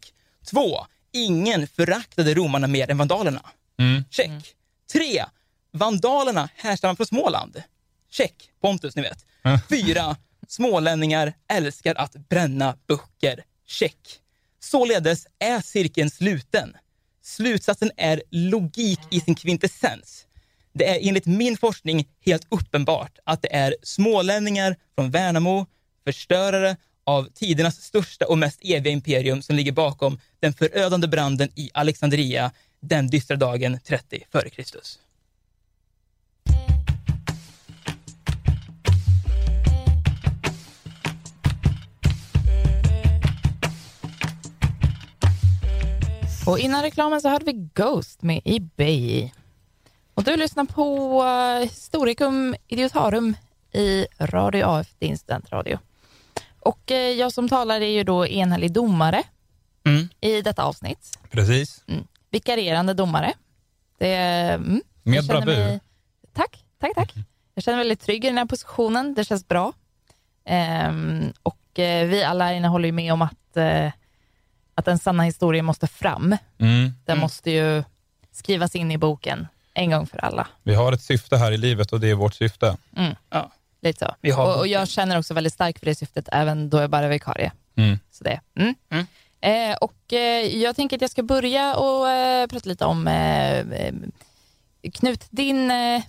Två, 0.50 0.86
ingen 1.12 1.66
föraktade 1.66 2.34
romarna 2.34 2.66
mer 2.66 2.90
än 2.90 2.98
vandalerna. 2.98 3.42
Mm. 3.78 4.04
Check. 4.10 4.54
Tre, 4.92 5.24
vandalerna 5.72 6.48
härstammar 6.56 6.94
från 6.94 7.06
Småland. 7.06 7.62
Check. 8.10 8.34
Pontus, 8.60 8.96
ni 8.96 9.02
vet. 9.02 9.26
Fyra, 9.68 10.16
smålänningar 10.48 11.32
älskar 11.48 11.94
att 11.94 12.12
bränna 12.28 12.76
böcker. 12.86 13.44
Check. 13.66 13.98
Således 14.60 15.26
är 15.38 15.60
cirkeln 15.60 16.10
sluten. 16.10 16.76
Slutsatsen 17.28 17.90
är 17.96 18.22
logik 18.30 19.00
i 19.10 19.20
sin 19.20 19.34
kvintessens. 19.34 20.26
Det 20.72 20.88
är 20.88 21.08
enligt 21.08 21.26
min 21.26 21.56
forskning 21.56 22.08
helt 22.26 22.46
uppenbart 22.48 23.18
att 23.24 23.42
det 23.42 23.54
är 23.54 23.76
smålänningar 23.82 24.76
från 24.94 25.10
Värnamo, 25.10 25.66
förstörare 26.04 26.76
av 27.04 27.28
tidernas 27.34 27.82
största 27.82 28.26
och 28.26 28.38
mest 28.38 28.60
eviga 28.62 28.92
imperium 28.92 29.42
som 29.42 29.56
ligger 29.56 29.72
bakom 29.72 30.20
den 30.40 30.52
förödande 30.52 31.08
branden 31.08 31.48
i 31.54 31.70
Alexandria 31.74 32.50
den 32.80 33.08
dystra 33.08 33.36
dagen 33.36 33.78
30 33.84 34.24
f.Kr. 34.32 34.62
Och 46.48 46.58
innan 46.58 46.82
reklamen 46.82 47.20
så 47.20 47.28
hade 47.28 47.44
vi 47.44 47.52
Ghost 47.74 48.22
med 48.22 48.40
eBay. 48.44 49.30
Och 50.14 50.24
du 50.24 50.36
lyssnar 50.36 50.64
på 50.64 51.22
uh, 51.22 51.68
Historicum 51.68 52.54
Idiotarum 52.68 53.36
i 53.72 54.06
Radio 54.18 54.64
AF, 54.66 54.86
din 54.98 55.18
studentradio. 55.18 55.78
Och 56.60 56.90
uh, 56.90 56.96
jag 56.96 57.32
som 57.32 57.48
talar 57.48 57.80
är 57.80 57.86
ju 57.90 58.04
då 58.04 58.26
enhällig 58.26 58.72
domare 58.72 59.22
Mm. 59.86 60.08
i 60.20 60.42
detta 60.42 60.62
avsnitt. 60.64 61.18
Precis. 61.30 61.84
Mm. 61.86 62.04
Vikarierande 62.30 62.94
domare. 62.94 63.32
Det, 63.98 64.14
mm, 64.14 64.82
Med 65.02 65.26
bravur. 65.26 65.46
mig- 65.56 65.80
Tack, 66.32 66.64
tack, 66.80 66.94
tack. 66.94 67.14
Jag 67.54 67.64
känner 67.64 67.76
mig 67.78 67.84
väldigt 67.84 68.00
trygg 68.00 68.24
i 68.24 68.28
den 68.28 68.38
här 68.38 68.44
positionen. 68.46 69.14
Det 69.14 69.24
känns 69.24 69.48
bra. 69.48 69.72
Ehm, 70.44 71.32
och 71.42 71.78
eh, 71.78 72.06
vi 72.08 72.24
alla 72.24 72.52
inne 72.54 72.68
håller 72.68 72.86
ju 72.86 72.92
med 72.92 73.12
om 73.12 73.22
att, 73.22 73.56
eh, 73.56 73.92
att 74.78 74.84
den 74.84 74.98
sanna 74.98 75.22
historien 75.22 75.64
måste 75.64 75.86
fram. 75.86 76.36
Mm. 76.58 76.92
Den 77.04 77.18
måste 77.18 77.50
ju 77.50 77.84
skrivas 78.32 78.74
in 78.74 78.90
i 78.90 78.98
boken 78.98 79.46
en 79.74 79.90
gång 79.90 80.06
för 80.06 80.24
alla. 80.24 80.46
Vi 80.62 80.74
har 80.74 80.92
ett 80.92 81.02
syfte 81.02 81.36
här 81.36 81.52
i 81.52 81.56
livet 81.56 81.92
och 81.92 82.00
det 82.00 82.10
är 82.10 82.14
vårt 82.14 82.34
syfte. 82.34 82.76
Ja. 83.30 83.50
Lite 83.82 84.14
så. 84.22 84.42
Och, 84.42 84.58
och 84.58 84.66
jag 84.66 84.88
känner 84.88 85.18
också 85.18 85.34
väldigt 85.34 85.52
starkt 85.52 85.78
för 85.78 85.86
det 85.86 85.94
syftet, 85.94 86.28
även 86.32 86.70
då 86.70 86.80
jag 86.80 86.90
bara 86.90 87.06
är 87.06 87.08
vikarie. 87.08 87.52
Mm. 87.76 87.98
Så 88.10 88.24
det. 88.24 88.40
Mm. 88.56 88.74
Mm. 88.90 89.06
Eh, 89.40 89.76
och 89.76 90.12
eh, 90.12 90.56
jag 90.56 90.76
tänker 90.76 90.96
att 90.96 91.02
jag 91.02 91.10
ska 91.10 91.22
börja 91.22 91.76
och 91.76 92.10
eh, 92.10 92.46
prata 92.46 92.68
lite 92.68 92.84
om 92.84 93.08
eh, 93.08 93.58
eh, 93.58 93.94
Knut, 94.92 95.26
din, 95.30 95.70
eh, 95.70 96.02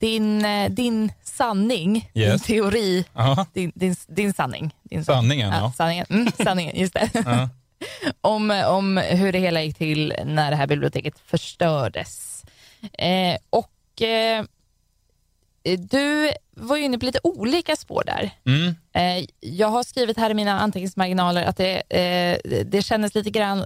din, 0.00 0.44
eh, 0.44 0.70
din 0.70 1.12
sanning, 1.22 2.10
din 2.14 2.22
Yes. 2.22 2.42
teori, 2.42 3.04
Aha. 3.12 3.46
din, 3.52 3.72
din, 3.74 3.96
din 4.08 4.32
sanning. 4.32 4.74
Din 4.82 5.04
Sanningen, 5.04 5.52
ja. 5.52 5.72
sanningen, 5.76 6.06
mm, 6.10 6.32
sanningen, 6.44 6.76
just 6.80 6.94
det. 6.94 7.10
Om, 8.20 8.50
om 8.68 8.96
hur 8.96 9.32
det 9.32 9.38
hela 9.38 9.62
gick 9.62 9.76
till 9.78 10.14
när 10.24 10.50
det 10.50 10.56
här 10.56 10.66
biblioteket 10.66 11.14
förstördes. 11.26 12.44
Eh, 12.98 13.36
och 13.50 14.02
eh, 14.02 14.44
du 15.78 16.30
var 16.56 16.76
ju 16.76 16.84
inne 16.84 16.98
på 16.98 17.04
lite 17.06 17.20
olika 17.22 17.76
spår 17.76 18.02
där. 18.06 18.30
Mm. 18.46 18.74
Eh, 18.92 19.26
jag 19.40 19.68
har 19.68 19.82
skrivit 19.82 20.16
här 20.18 20.30
i 20.30 20.34
mina 20.34 20.60
anteckningsmarginaler 20.60 21.42
att 21.44 21.56
det, 21.56 21.82
eh, 21.88 22.62
det 22.64 22.82
kändes 22.82 23.14
lite 23.14 23.30
grann 23.30 23.64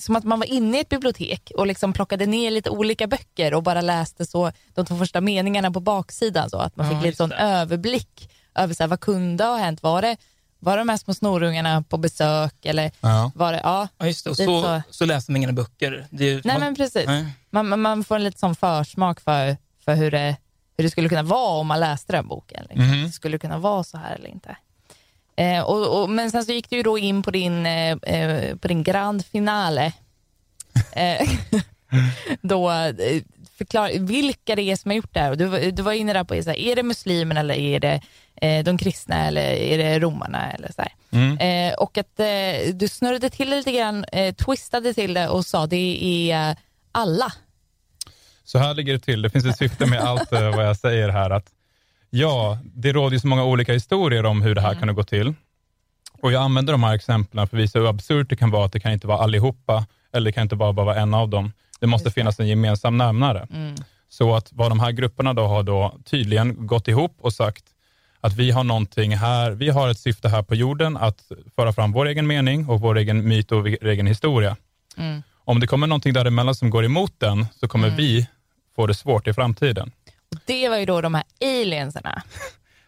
som 0.00 0.16
att 0.16 0.24
man 0.24 0.38
var 0.38 0.46
inne 0.46 0.76
i 0.76 0.80
ett 0.80 0.88
bibliotek 0.88 1.52
och 1.56 1.66
liksom 1.66 1.92
plockade 1.92 2.26
ner 2.26 2.50
lite 2.50 2.70
olika 2.70 3.06
böcker 3.06 3.54
och 3.54 3.62
bara 3.62 3.80
läste 3.80 4.26
så 4.26 4.52
de 4.74 4.86
två 4.86 4.96
första 4.96 5.20
meningarna 5.20 5.70
på 5.70 5.80
baksidan 5.80 6.50
så 6.50 6.58
att 6.58 6.76
man 6.76 6.86
Ja, 6.86 6.90
fick 6.92 6.96
lite 6.96 7.06
just 7.08 7.18
sån 7.18 7.28
det. 7.28 7.36
överblick 7.36 8.30
över 8.54 8.74
så 8.74 8.82
här, 8.82 8.88
vad 8.88 9.00
kunde 9.00 9.44
ha 9.44 9.56
hänt. 9.56 9.82
Var 9.82 10.02
det, 10.02 10.16
var 10.58 10.76
det 10.76 10.80
de 10.80 10.88
här 10.88 10.96
små 10.96 11.14
snorungarna 11.14 11.82
på 11.82 11.96
besök 11.96 12.54
eller 12.66 12.90
Ja. 13.00 13.30
var 13.34 13.52
det, 13.52 13.60
ja, 13.64 13.88
Ja, 13.98 14.06
just 14.06 14.24
det. 14.24 14.30
Och 14.30 14.38
Lite 14.38 14.44
så, 14.52 14.62
så. 14.62 14.82
så 14.90 15.04
läser 15.04 15.32
man 15.32 15.42
inga 15.42 15.52
böcker. 15.52 16.06
Det 16.10 16.24
är, 16.24 16.28
ju- 16.28 16.40
nej 16.44 16.54
man, 16.54 16.60
men 16.60 16.76
precis. 16.76 17.06
nej. 17.06 17.26
Man, 17.50 17.80
man- 17.80 18.04
får 18.04 18.16
en 18.16 18.24
lite 18.24 18.38
sån 18.38 18.54
försmak 18.56 19.20
för, 19.20 19.56
för 19.84 19.94
hur, 19.94 20.10
det, 20.10 20.36
hur 20.76 20.84
det 20.84 20.90
skulle 20.90 21.08
kunna 21.08 21.22
vara 21.22 21.58
om 21.60 21.66
man 21.66 21.80
läste 21.80 22.12
den 22.12 22.28
boken. 22.28 22.66
Liksom. 22.70 22.86
Mhm. 22.88 23.04
Det 23.06 23.12
skulle 23.12 23.38
kunna 23.38 23.58
vara 23.58 23.84
så 23.84 23.98
här 23.98 24.14
eller 24.14 24.28
inte. 24.28 24.56
Eh, 25.38 25.62
och, 25.62 26.02
och, 26.02 26.10
men 26.10 26.30
sen 26.30 26.44
så 26.44 26.52
gick 26.52 26.70
du 26.70 26.76
ju 26.76 26.82
då 26.82 26.98
in 26.98 27.22
på 27.22 27.30
din, 27.30 27.66
eh, 27.66 27.90
eh, 28.02 28.56
på 28.56 28.68
din 28.68 28.82
grand 28.82 29.24
finale. 29.26 29.92
Eh, 30.92 31.28
då 32.42 32.70
eh, 32.70 32.94
förklar, 33.58 33.90
vilka 33.98 34.56
det 34.56 34.62
är 34.62 34.76
som 34.76 34.90
har 34.90 34.96
gjort 34.96 35.14
det 35.14 35.20
här. 35.20 35.36
Du, 35.36 35.44
var- 35.44 35.58
du 35.72 35.82
var 35.82 35.92
inne 35.92 36.12
där 36.12 36.24
på, 36.24 36.42
så 36.42 36.50
här, 36.50 36.56
är 36.58 36.76
det 36.76 36.82
muslimerna 36.82 37.40
eller 37.40 37.54
är 37.54 37.80
det 37.80 38.00
eh, 38.42 38.64
de 38.64 38.78
kristna 38.78 39.26
eller 39.26 39.42
är 39.42 39.78
det 39.78 39.98
romarna? 39.98 40.52
Eller 40.52 40.72
så 40.72 40.82
här. 40.82 40.92
Mm. 41.10 41.74
Och 41.78 41.98
att 41.98 42.20
du 42.74 42.88
snurrade 42.88 43.30
till 43.30 43.50
det 43.50 43.56
lite 43.56 43.72
grann, 43.72 44.04
twistade 44.46 44.94
till 44.94 45.14
det 45.14 45.28
och 45.28 45.46
sa 45.46 45.66
det 45.66 45.98
är 46.32 46.56
alla. 46.92 47.32
Så 48.44 48.58
här 48.58 48.74
ligger 48.74 48.92
det 48.92 48.98
till. 48.98 49.22
Det 49.22 49.30
finns 49.30 49.44
ett 49.46 49.58
syfte 49.58 49.86
med 49.86 50.00
allt 50.00 50.32
vad 50.32 50.66
jag 50.66 50.76
säger 50.76 51.08
här. 51.08 51.30
Att 51.30 51.46
ja, 52.10 52.58
det 52.62 52.92
råder 52.92 53.14
ju 53.14 53.20
så 53.20 53.26
många 53.26 53.44
olika 53.44 53.72
historier 53.72 54.26
om 54.26 54.42
hur 54.42 54.54
det 54.54 54.60
här 54.60 54.74
kunde 54.74 54.94
gå 54.94 55.02
till. 55.02 55.34
Och 56.22 56.32
Jag 56.32 56.42
använder 56.42 56.72
de 56.72 56.82
här 56.82 56.94
exemplen 56.94 57.48
för 57.48 57.56
att 57.56 57.62
visa 57.62 57.78
hur 57.78 57.88
absurt 57.88 58.30
det 58.30 58.36
kan 58.36 58.50
vara 58.50 58.64
att 58.64 58.72
det 58.72 58.80
kan 58.80 58.92
inte 58.92 59.06
vara 59.06 59.18
allihopa, 59.18 59.86
eller 60.12 60.24
det 60.24 60.32
kan 60.32 60.42
inte 60.42 60.56
bara 60.56 60.72
vara 60.72 60.96
en 60.96 61.14
av 61.14 61.28
dem. 61.28 61.52
Det 61.80 61.86
måste 61.86 62.10
finnas 62.10 62.40
en 62.40 62.48
gemensam 62.48 62.96
nämnare. 62.96 63.46
Mm. 63.50 63.74
Så 64.08 64.34
att 64.34 64.48
vad 64.52 64.70
de 64.70 64.80
här 64.80 64.92
grupperna 64.92 65.34
då 65.34 65.46
har 65.46 65.62
då 65.62 65.98
tydligen 66.04 66.66
gått 66.66 66.88
ihop 66.88 67.16
och 67.20 67.32
sagt 67.32 67.64
att 68.20 68.34
vi 68.34 68.50
har 68.50 68.64
någonting 68.64 69.16
här, 69.16 69.50
vi 69.50 69.68
har 69.68 69.88
ett 69.88 69.98
syfte 69.98 70.28
här 70.28 70.42
på 70.42 70.54
jorden 70.54 70.96
att 70.96 71.32
föra 71.56 71.72
fram 71.72 71.92
vår 71.92 72.06
egen 72.06 72.26
mening 72.26 72.68
och 72.68 72.80
vår 72.80 72.98
egen 72.98 73.28
myt 73.28 73.52
och 73.52 73.58
vår 73.58 73.86
egen 73.86 74.06
historia. 74.06 74.56
Mm. 74.96 75.22
Om 75.44 75.60
det 75.60 75.66
kommer 75.66 75.86
någonting 75.86 76.12
däremellan 76.12 76.54
som 76.54 76.70
går 76.70 76.84
emot 76.84 77.14
den, 77.18 77.46
så 77.60 77.68
kommer 77.68 77.90
vi 77.90 78.26
få 78.76 78.86
det 78.86 78.94
svårt 78.94 79.26
i 79.28 79.32
framtiden. 79.32 79.92
Det 80.48 80.68
var 80.68 80.76
ju 80.76 80.84
då 80.84 81.00
de 81.00 81.14
här 81.14 81.24
aliensarna. 81.40 82.22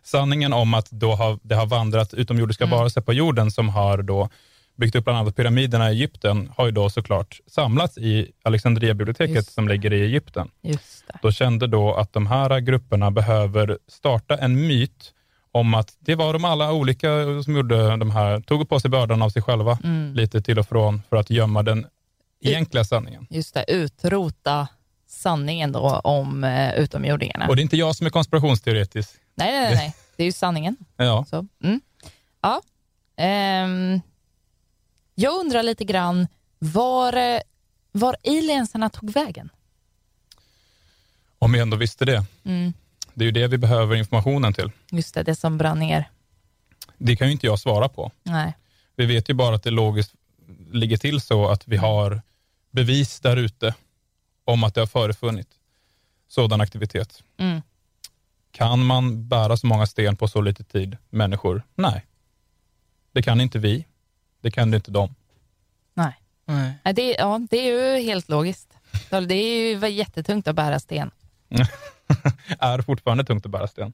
Sanningen 0.02 0.52
om 0.52 0.74
att 0.74 0.90
då 0.90 1.12
har, 1.14 1.38
det 1.42 1.54
har 1.54 1.66
vandrat 1.66 2.14
utomjordiska 2.14 2.66
varelser 2.66 3.00
på 3.00 3.12
jorden 3.12 3.50
som 3.50 3.68
har 3.68 4.02
då 4.02 4.28
byggt 4.76 4.96
upp 4.96 5.04
bland 5.04 5.18
annat 5.18 5.36
pyramiderna 5.36 5.90
i 5.90 5.94
Egypten, 5.94 6.52
har 6.56 6.66
ju 6.66 6.72
då 6.72 6.90
såklart 6.90 7.40
samlats 7.46 7.98
i 7.98 8.32
Alexandria-biblioteket 8.42 9.46
som 9.46 9.68
ligger 9.68 9.92
i 9.92 10.00
Egypten. 10.02 10.50
Just 10.62 11.06
det. 11.06 11.18
Då 11.22 11.32
kände 11.32 11.66
då 11.66 11.94
att 11.94 12.12
de 12.12 12.26
här 12.26 12.60
grupperna 12.60 13.10
behöver 13.10 13.78
starta 13.88 14.36
en 14.36 14.66
myt 14.66 15.12
om 15.52 15.74
att 15.74 15.96
det 15.98 16.14
var 16.14 16.32
de 16.32 16.44
alla 16.44 16.72
olika 16.72 17.08
som 17.44 17.56
gjorde 17.56 17.96
de 17.96 18.10
här, 18.10 18.40
tog 18.40 18.68
på 18.68 18.80
sig 18.80 18.90
bördan 18.90 19.22
av 19.22 19.30
sig 19.30 19.42
själva 19.42 19.78
Mm. 19.84 20.14
lite 20.14 20.42
till 20.42 20.58
och 20.58 20.68
från 20.68 21.02
för 21.08 21.16
att 21.16 21.30
gömma 21.30 21.62
den 21.62 21.86
egentliga 22.44 22.84
sanningen. 22.84 23.26
Just 23.30 23.54
det, 23.54 23.64
utrota 23.68 24.68
sanningen 25.10 25.72
då 25.72 26.00
om 26.04 26.44
eh, 26.44 26.74
utomjordingarna. 26.74 27.48
Och 27.48 27.56
det 27.56 27.60
är 27.60 27.62
inte 27.62 27.76
jag 27.76 27.96
som 27.96 28.06
är 28.06 28.10
konspirationsteoretisk. 28.10 29.10
Nej, 29.34 29.52
nej, 29.52 29.62
nej, 29.62 29.74
nej, 29.74 29.94
det 30.16 30.22
är 30.22 30.24
ju 30.24 30.32
sanningen. 30.32 30.76
Ja. 30.96 31.24
Så, 31.30 31.46
mm. 31.62 31.80
Ja. 32.40 32.62
Ehm, 33.16 34.00
jag 35.14 35.40
undrar 35.40 35.62
lite 35.62 35.84
grann 35.84 36.26
var, 36.58 37.16
eh, 37.16 37.40
var 37.92 38.16
aliensarna 38.26 38.90
tog 38.90 39.10
vägen. 39.12 39.50
Om 41.38 41.54
jag 41.54 41.62
ändå 41.62 41.76
visste 41.76 42.04
det. 42.04 42.24
Mm. 42.44 42.72
Det 43.14 43.24
är 43.24 43.26
ju 43.26 43.32
det 43.32 43.48
vi 43.48 43.58
behöver 43.58 43.96
informationen 43.96 44.52
till. 44.52 44.70
Just 44.90 45.14
det, 45.14 45.22
det 45.22 45.34
som 45.34 45.58
brann 45.58 45.78
ner. 45.78 46.10
Det 46.98 47.16
kan 47.16 47.26
ju 47.26 47.32
inte 47.32 47.46
jag 47.46 47.58
svara 47.58 47.88
på. 47.88 48.12
Nej. 48.22 48.52
Vi 48.96 49.06
vet 49.06 49.30
ju 49.30 49.34
bara 49.34 49.56
att 49.56 49.62
det 49.62 49.70
logiskt 49.70 50.14
ligger 50.72 50.96
till 50.96 51.20
så 51.20 51.48
att 51.48 51.68
vi 51.68 51.76
har 51.76 52.22
bevis 52.70 53.20
där 53.20 53.36
ute 53.36 53.74
om 54.50 54.64
att 54.64 54.74
det 54.74 54.80
har 54.80 54.86
förefunnit 54.86 55.48
sådan 56.28 56.60
aktivitet. 56.60 57.22
Mm. 57.38 57.62
Kan 58.52 58.86
man 58.86 59.28
bära 59.28 59.56
så 59.56 59.66
många 59.66 59.86
sten 59.86 60.16
på 60.16 60.28
så 60.28 60.40
lite 60.40 60.64
tid, 60.64 60.96
människor? 61.10 61.62
Nej. 61.74 62.06
Det 63.12 63.22
kan 63.22 63.40
inte 63.40 63.58
vi. 63.58 63.86
Det 64.40 64.50
kan 64.50 64.74
inte 64.74 64.90
de. 64.90 65.14
Nej. 65.94 66.14
Nej. 66.44 66.74
Nej, 66.84 66.94
det, 66.94 67.10
ja, 67.18 67.40
det 67.50 67.56
är 67.56 67.96
ju 67.96 68.02
helt 68.02 68.28
logiskt. 68.28 68.76
Så 69.10 69.20
Det 69.20 69.34
är 69.34 69.80
ju 69.80 69.88
jättetungt 69.88 70.48
att 70.48 70.56
bära 70.56 70.80
sten. 70.80 71.10
är 72.58 72.82
fortfarande 72.82 73.24
tungt 73.24 73.46
att 73.46 73.52
bära 73.52 73.68
sten. 73.68 73.92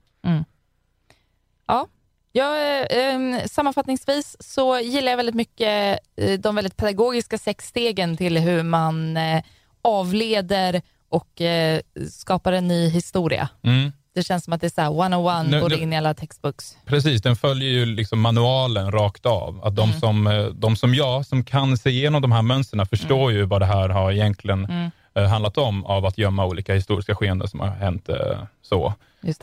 Ja. 1.67 1.87
Jag, 2.33 2.81
eh, 2.81 3.47
sammanfattningsvis 3.47 4.37
så 4.41 4.79
gillar 4.79 5.13
jag 5.13 5.17
väldigt 5.17 5.35
mycket 5.35 5.99
eh, 6.17 6.39
de 6.39 6.55
väldigt 6.55 6.77
pedagogiska 6.77 7.39
sex 7.39 7.69
stegen 7.69 8.17
till 8.17 8.39
hur 8.39 8.63
man 8.63 9.17
eh, 9.17 9.43
avleder 9.87 10.83
och 11.09 11.41
eh, 11.41 11.81
skapar 12.11 12.53
en 12.53 12.69
ny 12.69 12.89
historia. 12.89 13.49
Mm. 13.63 13.93
Det 14.15 14.23
känns 14.23 14.45
som 14.45 14.53
att 14.53 14.61
det 14.61 14.67
är 14.67 14.71
så 14.71 14.81
här 14.81 14.91
one-on-one, 14.91 15.49
Nu- 15.51 15.61
går 15.61 15.69
nu- 15.69 15.77
in 15.77 15.93
i 15.93 15.97
alla 15.97 16.15
textbooks. 16.15 16.77
Precis, 16.87 17.23
den 17.23 17.37
följer 17.37 17.69
ju 17.71 17.87
liksom 17.87 18.21
manualen 18.21 18.93
rakt 18.93 19.27
av. 19.27 19.61
Att 19.65 19.77
de, 19.77 19.93
som, 19.93 20.27
eh, 20.27 20.45
de 20.45 20.77
som 20.77 20.95
jag, 20.95 21.27
som 21.27 21.45
kan 21.45 21.77
se 21.79 21.91
igenom 21.91 22.23
de 22.23 22.33
här 22.33 22.43
mönstren, 22.43 22.87
förstår 22.87 23.33
ju 23.33 23.43
vad 23.45 23.63
det 23.63 23.67
här 23.67 23.89
har 23.89 24.13
egentligen 24.13 24.65
Mm. 24.65 24.91
eh, 25.15 25.25
handlat 25.25 25.59
om, 25.59 25.85
av 25.87 26.07
att 26.07 26.19
gömma 26.19 26.47
olika 26.47 26.75
historiska 26.75 27.15
skeenden 27.15 27.49
som 27.49 27.61
har 27.61 27.69
hänt 27.69 28.09
eh, 28.09 28.17
så. 28.63 28.95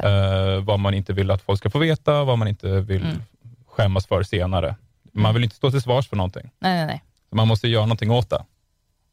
Eh, 0.03 0.63
vad 0.63 0.79
man 0.79 0.93
inte 0.93 1.13
vill 1.13 1.31
att 1.31 1.41
folk 1.41 1.59
ska 1.59 1.69
få 1.69 1.79
veta, 1.79 2.23
vad 2.23 2.37
man 2.37 2.47
inte 2.47 2.67
vill 2.79 3.01
Mm. 3.03 3.21
skämmas 3.67 4.05
för 4.07 4.23
senare. 4.23 4.75
Man 5.11 5.33
vill 5.33 5.43
inte 5.43 5.55
stå 5.55 5.71
till 5.71 5.81
svars 5.81 6.09
för 6.09 6.15
någonting. 6.15 6.49
Nej, 6.59 6.73
nej, 6.77 6.85
nej. 6.85 7.03
Man 7.31 7.47
måste 7.47 7.67
göra 7.67 7.85
någonting 7.85 8.11
åt 8.11 8.29
det. 8.29 8.43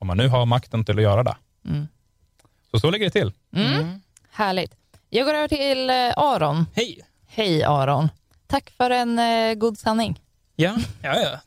Om 0.00 0.06
man 0.06 0.16
nu 0.16 0.28
har 0.28 0.46
makten 0.46 0.84
till 0.84 0.96
att 0.98 1.02
göra 1.02 1.22
det. 1.22 1.36
Mm. 1.68 1.88
Så 2.70 2.80
så 2.80 2.90
ligger 2.90 3.04
det 3.04 3.10
till. 3.10 3.32
Mm. 3.56 4.00
Härligt. 4.30 4.74
Jag 5.08 5.26
går 5.26 5.34
över 5.34 5.48
till 5.48 5.90
eh, 5.90 6.12
Aron. 6.16 6.66
Hej! 6.74 7.00
Hej 7.26 7.62
Aron. 7.64 8.08
Tack 8.46 8.70
för 8.70 8.90
en 8.90 9.18
eh, 9.18 9.54
god 9.54 9.78
sanning. 9.78 10.20
Ja, 10.56 10.76
ja, 11.02 11.16
ja. 11.20 11.40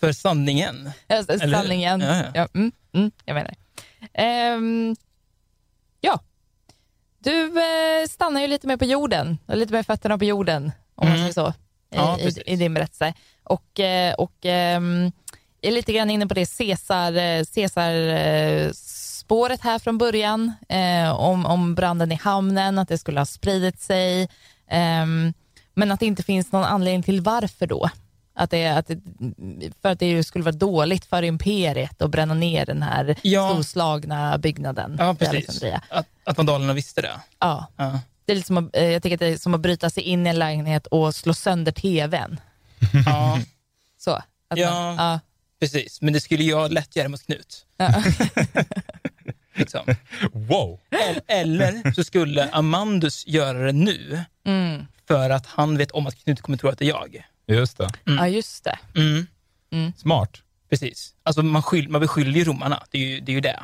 För 0.00 0.12
sanningen. 0.12 0.90
Ja, 1.08 1.22
Sanningen. 1.24 2.00
Ja, 2.00 2.16
ja. 2.16 2.24
Ja, 2.34 2.48
mm, 2.54 2.72
mm, 2.92 3.10
jag 3.24 3.34
menar. 3.34 3.54
Ehm, 4.14 4.96
ja. 6.00 6.20
Du 7.18 7.46
eh, 7.46 8.06
stannar 8.10 8.40
ju 8.40 8.46
lite 8.46 8.66
mer 8.66 8.76
på 8.76 8.84
jorden, 8.84 9.38
lite 9.48 9.72
mer 9.72 9.82
fötterna 9.82 10.18
på 10.18 10.24
jorden, 10.24 10.72
om 10.94 11.08
man 11.08 11.16
Mm. 11.18 11.32
säger 11.32 11.32
så, 11.32 11.48
i, 11.90 11.96
Ja, 11.96 12.18
i, 12.18 12.52
i 12.52 12.56
din 12.56 12.74
berättelse. 12.74 13.14
Och, 13.42 13.80
eh, 13.80 14.14
och 14.14 14.46
ehm, 14.46 15.12
är 15.68 15.72
lite 15.72 15.92
grann 15.92 16.10
inne 16.10 16.26
på 16.26 16.34
det 16.34 16.58
Caesar, 16.58 17.12
eh, 17.12 17.44
eh, 17.86 18.72
spåret 18.72 19.60
här 19.60 19.78
från 19.78 19.98
början 19.98 20.52
eh, 20.68 21.10
om, 21.10 21.46
om 21.46 21.74
branden 21.74 22.12
i 22.12 22.14
hamnen, 22.14 22.78
att 22.78 22.88
det 22.88 22.98
skulle 22.98 23.20
ha 23.20 23.26
spridit 23.26 23.80
sig. 23.80 24.28
Ehm, 24.70 25.32
men 25.74 25.92
att 25.92 26.00
det 26.00 26.06
inte 26.06 26.22
finns 26.22 26.52
någon 26.52 26.64
anledning 26.64 27.02
till 27.02 27.20
varför 27.20 27.66
då. 27.66 27.90
Att 28.38 28.50
det, 28.50 28.66
att 28.66 28.86
det, 28.86 28.98
för 29.82 29.88
att 29.88 29.98
det 29.98 30.24
skulle 30.24 30.44
vara 30.44 30.54
dåligt 30.56 31.04
för 31.04 31.22
imperiet 31.22 32.02
att 32.02 32.10
bränna 32.10 32.34
ner 32.34 32.66
den 32.66 32.82
här 32.82 33.16
Ja. 33.22 33.48
storslagna 33.50 34.38
byggnaden 34.38 34.96
Ja, 34.98 35.12
i 35.12 35.16
precis. 35.16 35.34
Alexandria. 35.34 35.82
Att, 35.90 36.06
att 36.24 36.36
vandalerna 36.36 36.72
visste 36.72 37.02
det. 37.02 37.20
Ja. 37.38 37.66
Ja. 37.76 38.00
Det 38.24 38.32
är 38.32 38.36
lite 38.36 38.46
som 38.46 38.56
att, 38.56 38.76
eh, 38.76 38.84
jag 38.84 39.02
tycker 39.02 39.16
att 39.16 39.20
det 39.20 39.26
är 39.26 39.36
som 39.36 39.54
att 39.54 39.60
bryta 39.60 39.90
sig 39.90 40.02
in 40.02 40.26
i 40.26 40.30
en 40.30 40.38
lägenhet 40.38 40.86
och 40.86 41.14
slå 41.14 41.34
sönder 41.34 41.72
tvn. 41.72 42.40
ja, 43.06 43.38
Så. 43.98 44.10
Man, 44.50 44.58
ja. 44.58 45.20
Precis. 45.60 46.00
Men 46.02 46.12
det 46.12 46.20
skulle 46.20 46.44
jag 46.44 46.72
lätt 46.72 46.96
göra 46.96 47.08
mot 47.08 47.26
Knut. 47.26 47.66
Ja. 47.76 48.02
Liksom. 49.54 49.86
Wow! 50.32 50.80
El- 50.90 51.20
Eller 51.26 51.92
så 51.92 52.04
skulle 52.04 52.48
Amandus 52.52 53.26
göra 53.26 53.58
det 53.66 53.72
nu 53.72 54.24
Mm. 54.44 54.86
för 55.08 55.30
att 55.30 55.46
han 55.46 55.76
vet 55.78 55.90
om 55.90 56.06
att 56.06 56.24
Knut 56.24 56.40
kommer 56.40 56.58
tro 56.58 56.68
att 56.70 56.78
det 56.78 56.84
är 56.84 56.88
jag. 56.88 57.24
Just 57.46 57.78
det. 57.78 57.88
ja, 58.04 58.28
just 58.28 58.64
det. 58.64 58.78
Mm. 58.94 59.92
Smart. 59.96 60.42
Precis. 60.70 61.14
Alltså 61.22 61.42
man, 61.42 61.62
skyll, 61.62 61.88
man 61.88 62.00
beskyller 62.00 62.32
ju 62.38 62.44
romarna. 62.44 62.82
Det 62.90 62.98
är 62.98 63.02
ju 63.08 63.20
det. 63.20 63.32
Är 63.32 63.34
ju 63.34 63.40
det. 63.40 63.62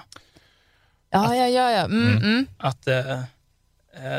Ja, 1.11 1.35
ja, 1.37 1.49
ja. 1.49 1.71
ja. 1.71 1.85
Mm, 1.85 2.17
mm. 2.17 2.47
Att 2.59 2.87
eh, 2.89 3.21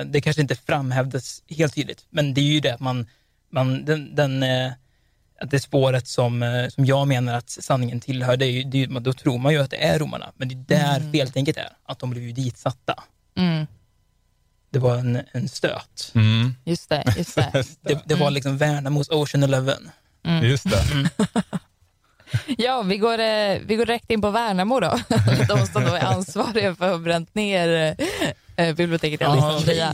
Det 0.06 0.22
kanske 0.22 0.42
inte 0.42 0.56
framhävdes 0.56 1.44
helt 1.50 1.76
tydligt, 1.76 2.06
men 2.10 2.34
det 2.34 2.42
är 2.42 2.46
ju 2.46 2.60
det 2.60 2.74
att 2.74 2.80
man, 2.80 3.08
man 3.50 3.86
den, 3.86 4.16
den, 4.16 4.44
eh, 4.44 4.72
att 5.44 5.52
det 5.52 5.60
spåret 5.60 6.08
som, 6.08 6.44
eh, 6.44 6.70
som 6.70 6.86
jag 6.86 7.08
menar 7.08 7.34
att 7.38 7.50
sanningen 7.50 8.00
tillhör, 8.00 8.38
det 8.38 8.46
är 8.46 8.52
ju, 8.52 8.64
det 8.64 8.84
är, 8.84 9.00
då 9.00 9.14
tror 9.14 9.38
man 9.38 9.54
ju 9.54 9.60
att 9.60 9.72
det 9.72 9.84
är 9.84 10.00
romarna. 10.00 10.32
Men 10.36 10.48
det 10.48 10.76
är 10.76 10.80
där 10.80 11.12
feltänket 11.12 11.58
är, 11.58 11.70
att 11.86 12.00
de 12.00 12.10
blev 12.10 12.24
ju 12.24 12.32
ditsatta. 12.32 13.04
Mm. 13.38 13.68
Det 14.70 14.80
var 14.80 14.98
en, 14.98 15.22
en 15.32 15.50
stöt. 15.50 16.12
Mm. 16.16 16.56
Just 16.64 16.90
det. 16.90 17.14
Just 17.18 17.36
det. 17.36 17.52
Det, 17.82 18.00
det 18.06 18.16
var 18.16 18.32
liksom 18.32 18.58
Värnamos 18.58 19.10
Ocean 19.10 19.44
Eleven. 19.44 19.90
Just 20.42 20.70
det. 20.70 21.10
Ja, 22.58 22.82
vi 22.82 22.98
går, 22.98 23.20
eh, 23.20 23.60
vi 23.66 23.76
går 23.76 23.86
direkt 23.86 24.12
in 24.12 24.22
på 24.22 24.30
Värnamo 24.30 24.80
då. 24.80 25.00
De 25.48 25.68
som 25.68 25.84
då 25.84 25.94
är 25.94 26.04
ansvariga 26.04 26.76
för 26.76 26.86
att 26.86 26.92
ha 26.92 26.98
bränt 26.98 27.36
ner 27.36 27.96
eh, 28.58 28.76
biblioteket 28.76 29.22
i 29.22 29.24
Alexandria. 29.24 29.94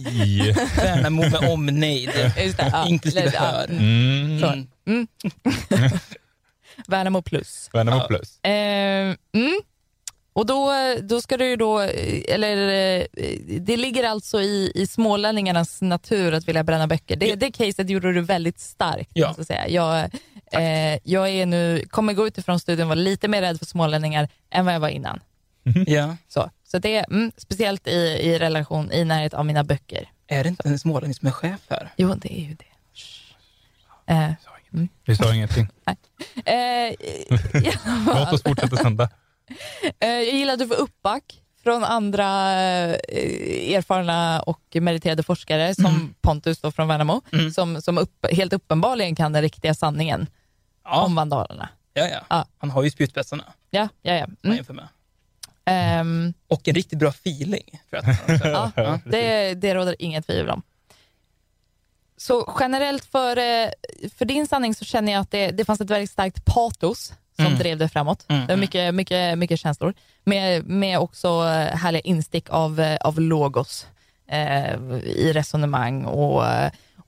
Värnamo 0.77 1.21
med 1.21 1.49
omnejd. 1.49 2.09
Ja. 2.57 2.87
Inklusive 2.87 3.31
ja, 3.33 3.39
hör. 3.39 3.65
Mm. 3.69 4.39
Så. 4.39 4.47
Mm. 4.47 4.67
Mm. 4.87 5.07
Värnamo 6.87 7.21
plus. 7.21 7.69
Värnamo 7.73 7.97
Ja. 7.97 8.07
plus. 8.07 8.39
Eh, 8.43 9.15
mm. 9.33 9.59
Och 10.33 10.45
då, 10.45 10.71
då 11.01 11.21
ska 11.21 11.37
du 11.37 11.45
ju 11.45 11.55
då, 11.55 11.79
eller 11.79 12.57
eh, 12.99 13.03
det 13.59 13.77
ligger 13.77 14.03
alltså 14.03 14.41
i, 14.41 14.71
i 14.75 14.87
smålänningarnas 14.87 15.81
natur 15.81 16.33
att 16.33 16.47
vilja 16.47 16.63
bränna 16.63 16.87
böcker. 16.87 17.15
Det, 17.15 17.35
det 17.35 17.51
caset 17.51 17.89
gjorde 17.89 18.13
du 18.13 18.21
väldigt 18.21 18.59
starkt. 18.59 19.09
Ja. 19.13 19.27
Måste 19.27 19.39
jag, 19.41 19.47
säga. 19.47 19.67
Jag, 19.69 19.99
eh, 20.51 20.99
jag 21.03 21.29
är 21.29 21.45
nu, 21.45 21.85
kommer 21.89 22.13
gå 22.13 22.27
utifrån 22.27 22.59
studion 22.59 22.81
och 22.81 22.87
vara 22.87 22.95
lite 22.95 23.27
mer 23.27 23.41
rädd 23.41 23.59
för 23.59 23.65
smålänningar 23.65 24.29
än 24.51 24.65
vad 24.65 24.73
jag 24.73 24.79
var 24.79 24.89
innan. 24.89 25.19
Ja. 25.87 26.15
Så, 26.27 26.49
så 26.71 26.79
det 26.79 26.95
är 26.95 27.05
mm, 27.11 27.31
speciellt 27.37 27.87
i, 27.87 27.91
i 28.21 28.39
relation, 28.39 28.91
i 28.91 29.05
närhet 29.05 29.33
av 29.33 29.45
mina 29.45 29.63
böcker. 29.63 30.11
Är 30.27 30.43
det 30.43 30.49
inte 30.49 30.67
en 30.69 30.79
smålänning 30.79 31.13
som 31.15 31.27
är 31.27 31.31
chef 31.31 31.61
här? 31.69 31.93
Jo, 31.97 32.13
det 32.15 32.39
är 32.39 32.43
ju 32.43 32.55
det. 32.55 32.65
Eh, 34.13 34.31
Vi 35.05 35.15
sa 35.15 35.33
ingenting. 35.35 35.67
eh, 36.45 36.55
alla 37.29 37.71
fall. 38.13 38.19
Låt 38.19 38.33
oss 38.33 38.43
fortsätta 38.43 38.77
sända. 38.77 39.09
Eh, 39.99 40.09
Jag 40.09 40.23
gillar 40.35 40.53
att 40.53 40.59
du 40.59 40.67
får 40.67 40.75
uppback 40.75 41.43
från 41.63 41.83
andra 41.83 42.51
eh, 42.53 43.75
erfarna 43.75 44.41
och 44.41 44.61
meriterade 44.81 45.23
forskare 45.23 45.75
som 45.75 46.15
Pontus 46.21 46.59
då 46.61 46.71
från 46.71 46.87
Värnamo, 46.87 47.21
Mm. 47.33 47.51
som, 47.51 47.81
som 47.81 47.97
upp, 47.97 48.25
helt 48.31 48.53
uppenbarligen 48.53 49.15
kan 49.15 49.33
den 49.33 49.41
riktiga 49.41 49.73
sanningen 49.73 50.27
Ja, 50.83 51.01
om 51.05 51.15
vandalerna. 51.15 51.69
ja, 51.93 52.07
ja. 52.07 52.19
Ja. 52.29 52.45
Han 52.57 52.71
har 52.71 52.83
ju 52.83 52.91
spjutspetsarna, 52.91 53.43
Ja, 53.69 53.89
ja, 54.01 54.13
ja. 54.13 54.27
man 54.27 54.35
Mm. 54.43 54.55
jämför 54.55 54.73
med. 54.73 54.87
Ehm, 55.69 56.33
Och 56.47 56.67
en 56.67 56.75
riktigt 56.75 56.99
bra 56.99 57.09
feeling. 57.09 57.81
Jag 57.89 58.09
att 58.09 58.41
ja, 58.75 58.99
det, 59.05 59.53
det 59.53 59.73
råder 59.75 59.95
inget 59.99 60.27
tvivel 60.27 60.49
om. 60.49 60.61
Så 62.17 62.53
generellt 62.59 63.05
för, 63.05 63.37
eh, 63.37 63.69
för 64.17 64.25
din 64.25 64.47
sanning 64.47 64.75
så 64.75 64.85
känner 64.85 65.11
jag 65.11 65.19
att 65.21 65.31
det, 65.31 65.51
det 65.51 65.65
fanns 65.65 65.81
ett 65.81 65.89
väldigt 65.89 66.11
starkt 66.11 66.45
patos 66.45 67.13
som 67.35 67.45
Mm. 67.45 67.59
drev 67.59 67.77
det 67.77 67.89
framåt. 67.89 68.25
Mm, 68.27 68.47
Det 68.47 68.53
var 68.53 68.59
mycket, 68.61 68.95
mycket, 68.95 69.37
mycket 69.37 69.59
känslor. 69.59 69.93
Med, 70.23 70.65
med 70.65 70.99
också 70.99 71.41
härliga 71.73 72.01
instick 72.01 72.49
av, 72.49 72.79
eh, 72.79 72.97
av 73.01 73.19
logos 73.21 73.87
eh, 74.27 74.73
i 75.03 75.31
resonemang 75.33 76.05
och, 76.05 76.43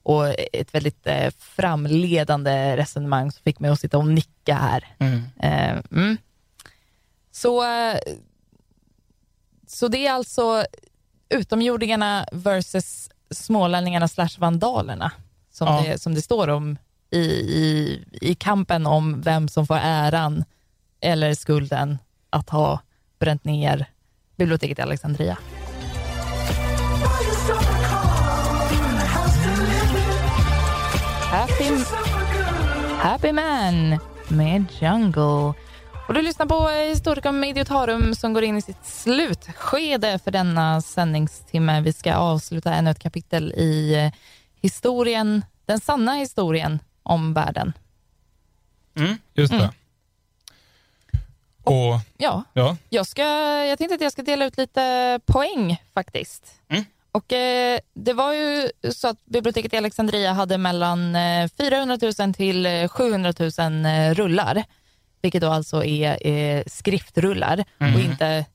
och 0.04 0.28
ett 0.54 0.74
väldigt 0.76 1.08
eh, 1.08 1.32
framledande 1.40 2.78
resonemang 2.78 3.32
som 3.32 3.44
fick 3.44 3.60
mig 3.60 3.72
att 3.72 3.80
sitta 3.80 3.98
och 3.98 4.08
nicka 4.08 4.56
här. 4.56 4.88
Mm. 5.00 5.22
Eh, 5.40 5.82
mm. 5.92 6.18
Så, 7.32 7.64
eh, 7.64 7.98
så 9.74 9.88
det 9.88 10.08
är 10.08 10.12
alltså 10.14 10.66
utomjordingarna 11.30 12.26
versus 12.32 13.10
smålänningarna 13.32 14.08
slash 14.08 14.30
vandalerna 14.38 15.12
som, 15.52 15.68
Ja. 15.68 15.84
det, 15.86 16.02
som 16.02 16.16
det 16.16 16.22
står 16.22 16.48
om 16.48 16.78
i, 17.12 17.20
i, 17.20 18.04
i 18.22 18.36
kampen 18.36 18.88
om 18.88 19.22
vem 19.22 19.48
som 19.48 19.68
får 19.68 19.78
äran 19.82 20.44
eller 21.02 21.34
skulden 21.34 21.98
att 22.30 22.50
ha 22.50 22.80
bränt 23.20 23.46
ner 23.46 23.86
biblioteket 24.38 24.80
i 24.80 24.82
Alexandria. 24.82 25.38
Happy, 31.32 31.84
Happy 32.98 33.32
Man 33.34 34.00
med 34.28 34.66
Jungle. 34.80 35.54
Och 36.12 36.16
du 36.16 36.22
lyssnar 36.22 36.46
på 36.46 36.70
eh, 36.70 36.90
Historikum 36.90 37.44
Idiotarum 37.44 38.16
som 38.16 38.34
går 38.34 38.44
in 38.44 38.58
i 38.58 38.62
sitt 38.62 38.86
slutskede 38.86 40.20
för 40.20 40.32
denna 40.32 40.82
sändningstimme. 40.82 41.82
Vi 41.82 41.94
ska 41.94 42.16
avsluta 42.16 42.74
ännu 42.74 42.92
ett 42.92 43.00
kapitel 43.00 43.54
i 43.54 43.94
eh, 43.96 44.12
historien, 44.62 45.46
den 45.66 45.80
sanna 45.80 46.14
historien 46.14 46.80
om 47.04 47.34
världen. 47.34 47.74
Mm. 48.96 49.18
Just 49.34 49.52
det. 49.52 49.58
Mm. 49.58 49.70
Och 51.64 52.00
Ja, 52.18 52.44
ja, 52.54 52.78
jag, 52.90 53.08
ska, 53.08 53.24
jag 53.66 53.78
tänkte 53.78 53.96
att 53.96 54.02
jag 54.02 54.12
ska 54.12 54.22
dela 54.22 54.46
ut 54.46 54.58
lite 54.58 55.20
poäng 55.26 55.84
faktiskt. 55.94 56.56
Mm. 56.70 56.84
Och 57.12 57.34
eh, 57.34 57.80
Det 57.94 58.14
var 58.14 58.34
ju 58.34 58.72
så 58.92 59.08
att 59.08 59.26
biblioteket 59.26 59.74
i 59.74 59.78
Alexandria 59.78 60.34
hade 60.34 60.58
mellan 60.58 61.16
eh, 61.16 61.50
400 61.58 61.98
000 62.20 62.34
till 62.34 62.66
eh, 62.66 62.88
700 62.88 63.34
000 63.40 63.50
eh, 63.86 64.14
rullar, 64.14 64.64
vilket 65.22 65.42
då 65.42 65.50
alltså 65.50 65.84
är 65.84 66.28
eh, 66.28 66.64
skriftrullar 66.68 67.64
och 67.78 68.00
inte 68.00 68.46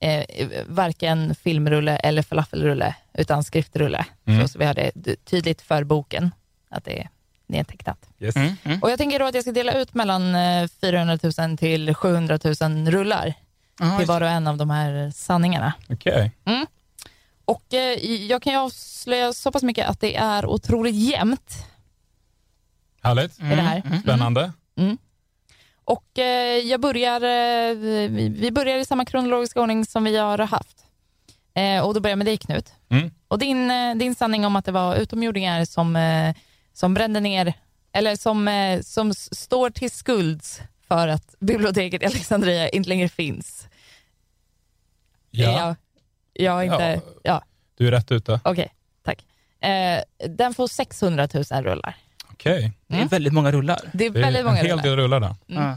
eh, 0.00 0.24
varken 0.66 1.34
filmrulle 1.34 1.96
eller 1.96 2.22
falafelrulle, 2.22 2.94
utan 3.14 3.44
skriftrulle. 3.44 4.06
Mm. 4.24 4.42
Så, 4.42 4.48
så 4.48 4.58
vi 4.58 4.64
har 4.64 4.74
det 4.74 4.90
tydligt 5.24 5.62
för 5.62 5.84
boken, 5.84 6.30
att 6.68 6.84
det 6.84 7.00
är 7.00 7.08
nedtecknat. 7.46 8.08
yes. 8.20 8.36
Mm. 8.36 8.56
Mm. 8.64 8.82
Och 8.82 8.90
Jag 8.90 8.98
tänker 8.98 9.18
då 9.18 9.24
att 9.24 9.34
jag 9.34 9.44
ska 9.44 9.52
dela 9.52 9.72
ut 9.74 9.94
mellan 9.94 10.34
eh, 10.34 10.68
400 10.80 11.18
000 11.38 11.56
till 11.58 11.94
700 11.94 12.38
000 12.60 12.90
rullar 12.90 13.34
Ja, 13.78 13.98
till 13.98 14.06
var 14.06 14.20
och 14.20 14.28
en 14.28 14.46
av 14.46 14.56
de 14.56 14.70
här 14.70 15.10
sanningarna. 15.14 15.72
okej. 15.90 16.30
Och 17.44 17.74
eh, 17.74 17.98
jag 18.26 18.42
kan 18.42 18.52
ju 18.52 18.58
avslöja 18.58 19.32
så 19.32 19.52
pass 19.52 19.62
mycket 19.62 19.88
att 19.88 20.00
det 20.00 20.16
är 20.16 20.46
otroligt 20.46 20.94
jämnt 20.94 21.66
Härligt. 23.02 23.38
i 23.38 23.42
det 23.42 23.46
här. 23.62 24.00
Spännande. 24.02 24.52
Och 25.84 26.18
eh, 26.18 26.58
jag 26.58 26.80
börjar, 26.80 27.20
eh, 27.20 27.74
vi, 28.30 28.50
börjar 28.52 28.78
i 28.78 28.84
samma 28.84 29.04
kronologiska 29.04 29.60
ordning 29.60 29.86
som 29.86 30.04
vi 30.04 30.16
har 30.16 30.38
haft. 30.38 30.84
Eh, 31.54 31.86
och 31.86 31.94
då 31.94 32.00
börjar 32.00 32.12
jag 32.12 32.18
med 32.18 32.26
dig 32.26 32.36
Knut. 32.36 32.72
Mm. 32.88 33.10
Och 33.28 33.38
din, 33.38 33.72
din 33.98 34.14
sanning 34.14 34.46
om 34.46 34.56
att 34.56 34.64
det 34.64 34.72
var 34.72 34.96
utomjordingar 34.96 35.64
som, 35.64 35.98
som 36.72 36.94
brände 36.94 37.20
ner, 37.20 37.54
eller 37.92 38.16
som, 38.16 38.48
som 38.84 39.14
står 39.14 39.70
till 39.70 39.90
skulds 39.90 40.60
för 40.88 41.08
att 41.08 41.34
biblioteket 41.40 42.02
i 42.02 42.06
Alexandria 42.06 42.68
inte 42.68 42.88
längre 42.88 43.08
finns. 43.08 43.68
Ja, 45.30 45.50
Jag, 45.52 45.76
jag 46.32 46.64
inte, 46.64 47.00
Ja. 47.04 47.10
ja, 47.22 47.42
du 47.76 47.86
är 47.86 47.90
rätt 47.90 48.12
ute. 48.12 48.40
okej, 48.44 48.72
tack. 49.04 49.24
Eh, 49.60 50.02
den 50.28 50.54
får 50.54 50.66
600 50.68 51.28
000 51.34 51.44
rullar. 51.64 51.96
Okej. 52.42 52.72
Det 52.86 52.96
är 53.00 53.08
väldigt 53.08 53.32
många 53.32 53.52
rullar. 53.52 53.80
Det 53.92 54.06
är 54.06 54.10
Det 54.10 54.18
är 54.18 54.22
väldigt 54.22 54.44
många 54.44 54.58
en 54.58 54.66
hel 54.66 54.72
rullar. 54.78 54.82
del 54.84 54.96
rullar 54.96 55.20
där. 55.20 55.34
Mm. 55.48 55.62
Ja. 55.64 55.76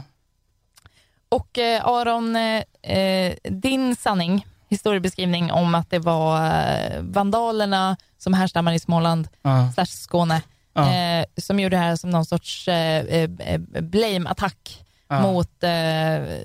Och 1.28 1.58
eh, 1.58 1.86
Aron, 1.86 2.36
eh, 2.36 2.62
eh, 2.98 3.34
din 3.44 3.96
sanning, 3.96 4.46
historiebeskrivning 4.68 5.52
om 5.52 5.74
att 5.74 5.90
det 5.90 5.98
var 5.98 6.46
eh, 6.46 7.00
vandalerna 7.02 7.96
som 8.18 8.34
härstammar 8.34 8.72
i 8.72 8.78
Småland, 8.78 9.28
Ja. 9.42 9.72
slash 9.74 9.86
Skåne, 9.86 10.42
Ja. 10.72 10.94
eh, 10.94 11.24
som 11.36 11.60
gjorde 11.60 11.76
det 11.76 11.80
här 11.82 11.96
som 11.96 12.10
någon 12.10 12.24
sorts 12.26 12.68
eh, 12.68 13.04
eh, 13.06 13.58
blame-attack 13.80 14.84
Ja. 15.08 15.20
mot, 15.22 15.62
eh, 15.62 16.38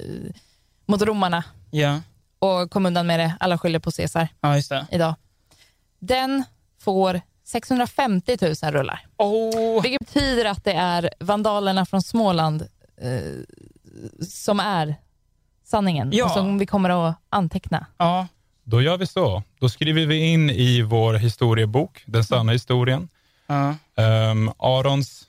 mot 0.86 1.02
romarna 1.02 1.44
Ja, 1.72 2.00
och 2.40 2.72
kom 2.72 2.86
undan 2.86 3.08
med 3.08 3.20
det. 3.20 3.34
Alla 3.40 3.58
skyller 3.58 3.80
på 3.80 3.92
Caesar 3.92 4.28
ja 4.42 4.56
just 4.56 4.70
det. 4.70 4.86
idag. 4.92 5.16
Den 6.00 6.44
får 6.82 7.22
650 7.52 8.38
000 8.64 8.72
rullar. 8.74 9.06
Oh. 9.18 9.82
Vilket 9.82 10.00
betyder 10.00 10.46
att 10.46 10.64
det 10.64 10.74
är 10.74 11.10
vandalerna 11.20 11.86
från 11.86 12.02
Småland 12.02 12.62
eh, 13.02 14.26
som 14.28 14.60
är 14.60 14.96
sanningen 15.66 16.10
Ja. 16.14 16.26
och 16.26 16.32
som 16.32 16.58
vi 16.58 16.66
kommer 16.66 17.10
att 17.10 17.16
anteckna. 17.30 17.86
Ja, 17.98 18.28
Då 18.64 18.82
gör 18.82 18.98
vi 18.98 19.08
så. 19.08 19.44
Då 19.60 19.70
skriver 19.70 20.06
vi 20.06 20.16
in 20.32 20.50
i 20.50 20.82
vår 20.82 21.14
historiebok, 21.14 22.04
den 22.06 22.24
sanna 22.24 22.52
historien, 22.52 23.10
ja. 23.48 23.76
um, 24.32 24.52
Arons 24.60 25.24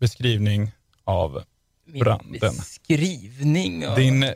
beskrivning 0.00 0.72
av 1.04 1.42
Min 1.86 2.00
Branden. 2.04 2.38
beskrivning 2.40 3.88
och 3.88 3.96
din 3.96 4.32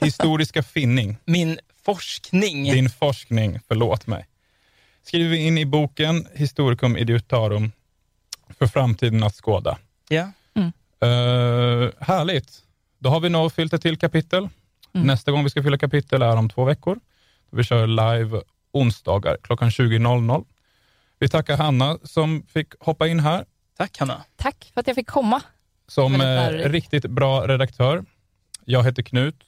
historiska 0.00 0.62
finning, 0.62 1.16
min 1.24 1.58
forskning. 1.84 2.64
din 2.64 2.90
forskning, 2.90 3.60
förlåt 3.68 4.06
mig. 4.06 4.26
Skriver 5.06 5.30
vi 5.30 5.36
in 5.36 5.58
i 5.58 5.66
boken 5.66 6.26
Historicum 6.34 6.96
Idiotarum 6.96 7.72
för 8.58 8.66
framtiden 8.66 9.22
att 9.22 9.34
skåda. 9.34 9.78
Ja. 10.08 10.22
Uh, 11.02 11.90
härligt. 12.00 12.62
Då 12.98 13.10
har 13.10 13.20
vi 13.20 13.28
nog 13.28 13.52
fyllt 13.52 13.72
ett 13.72 13.82
till 13.82 13.98
kapitel. 13.98 14.48
Mm. 14.94 15.06
Nästa 15.06 15.30
gång 15.30 15.44
vi 15.44 15.50
ska 15.50 15.62
fylla 15.62 15.78
kapitel 15.78 16.22
är 16.22 16.36
om 16.36 16.48
två 16.48 16.64
veckor. 16.64 17.00
Vi 17.50 17.64
kör 17.64 17.86
live 17.86 18.40
onsdagar 18.72 19.36
klockan 19.42 19.70
20.00. 19.70 20.44
Vi 21.18 21.28
tackar 21.28 21.56
Hanna 21.56 21.98
som 22.02 22.42
fick 22.48 22.68
hoppa 22.80 23.08
in 23.08 23.20
här 23.20 23.44
Tack 23.76 23.98
Hanna. 23.98 24.24
Tack 24.36 24.70
för 24.74 24.80
att 24.80 24.86
jag 24.86 24.96
fick 24.96 25.08
komma. 25.08 25.42
som 25.88 26.20
eh, 26.20 26.48
riktigt 26.50 27.06
bra 27.06 27.46
redaktör. 27.46 28.04
Jag 28.64 28.84
heter 28.84 29.02
Knut 29.02 29.44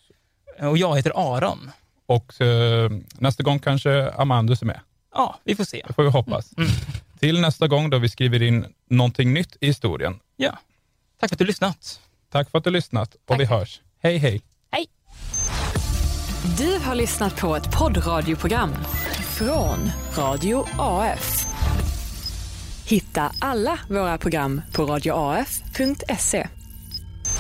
Och 0.60 0.78
jag 0.78 0.96
heter 0.96 1.12
Aron. 1.36 1.70
och 2.06 2.40
eh, 2.40 2.90
nästa 3.18 3.42
gång 3.42 3.58
kanske 3.58 4.10
Amandus 4.10 4.62
är 4.62 4.66
med. 4.66 4.80
Ja, 5.14 5.38
vi 5.44 5.56
får 5.56 5.64
se. 5.64 5.84
Det 5.86 5.92
får 5.92 6.02
vi 6.02 6.10
hoppas. 6.10 6.52
Mm. 6.56 6.70
Till 7.18 7.40
nästa 7.40 7.68
gång 7.68 7.90
då 7.90 7.98
vi 7.98 8.08
skriver 8.08 8.42
in 8.42 8.66
någonting 8.90 9.32
nytt 9.34 9.56
i 9.60 9.66
historien. 9.66 10.20
Ja. 10.36 10.58
Tack 11.20 11.30
för 11.30 11.34
att 11.34 11.38
du 11.38 11.44
lyssnat. 11.44 12.00
Tack 12.30 12.50
för 12.50 12.58
att 12.58 12.64
du 12.64 12.70
lyssnat 12.70 13.14
och 13.14 13.20
Tack. 13.26 13.40
vi 13.40 13.44
hörs. 13.44 13.80
Hej 14.02 14.16
hej! 14.18 14.42
Du 16.58 16.78
har 16.78 16.94
lyssnat 16.94 17.36
på 17.36 17.56
ett 17.56 17.78
poddradioprogram 17.78 18.74
från 19.38 19.90
Radio 20.16 20.66
AF. 20.78 21.46
Hitta 22.86 23.32
alla 23.40 23.78
våra 23.88 24.18
program 24.18 24.60
på 24.72 24.86
radioaf.se. 24.86 26.48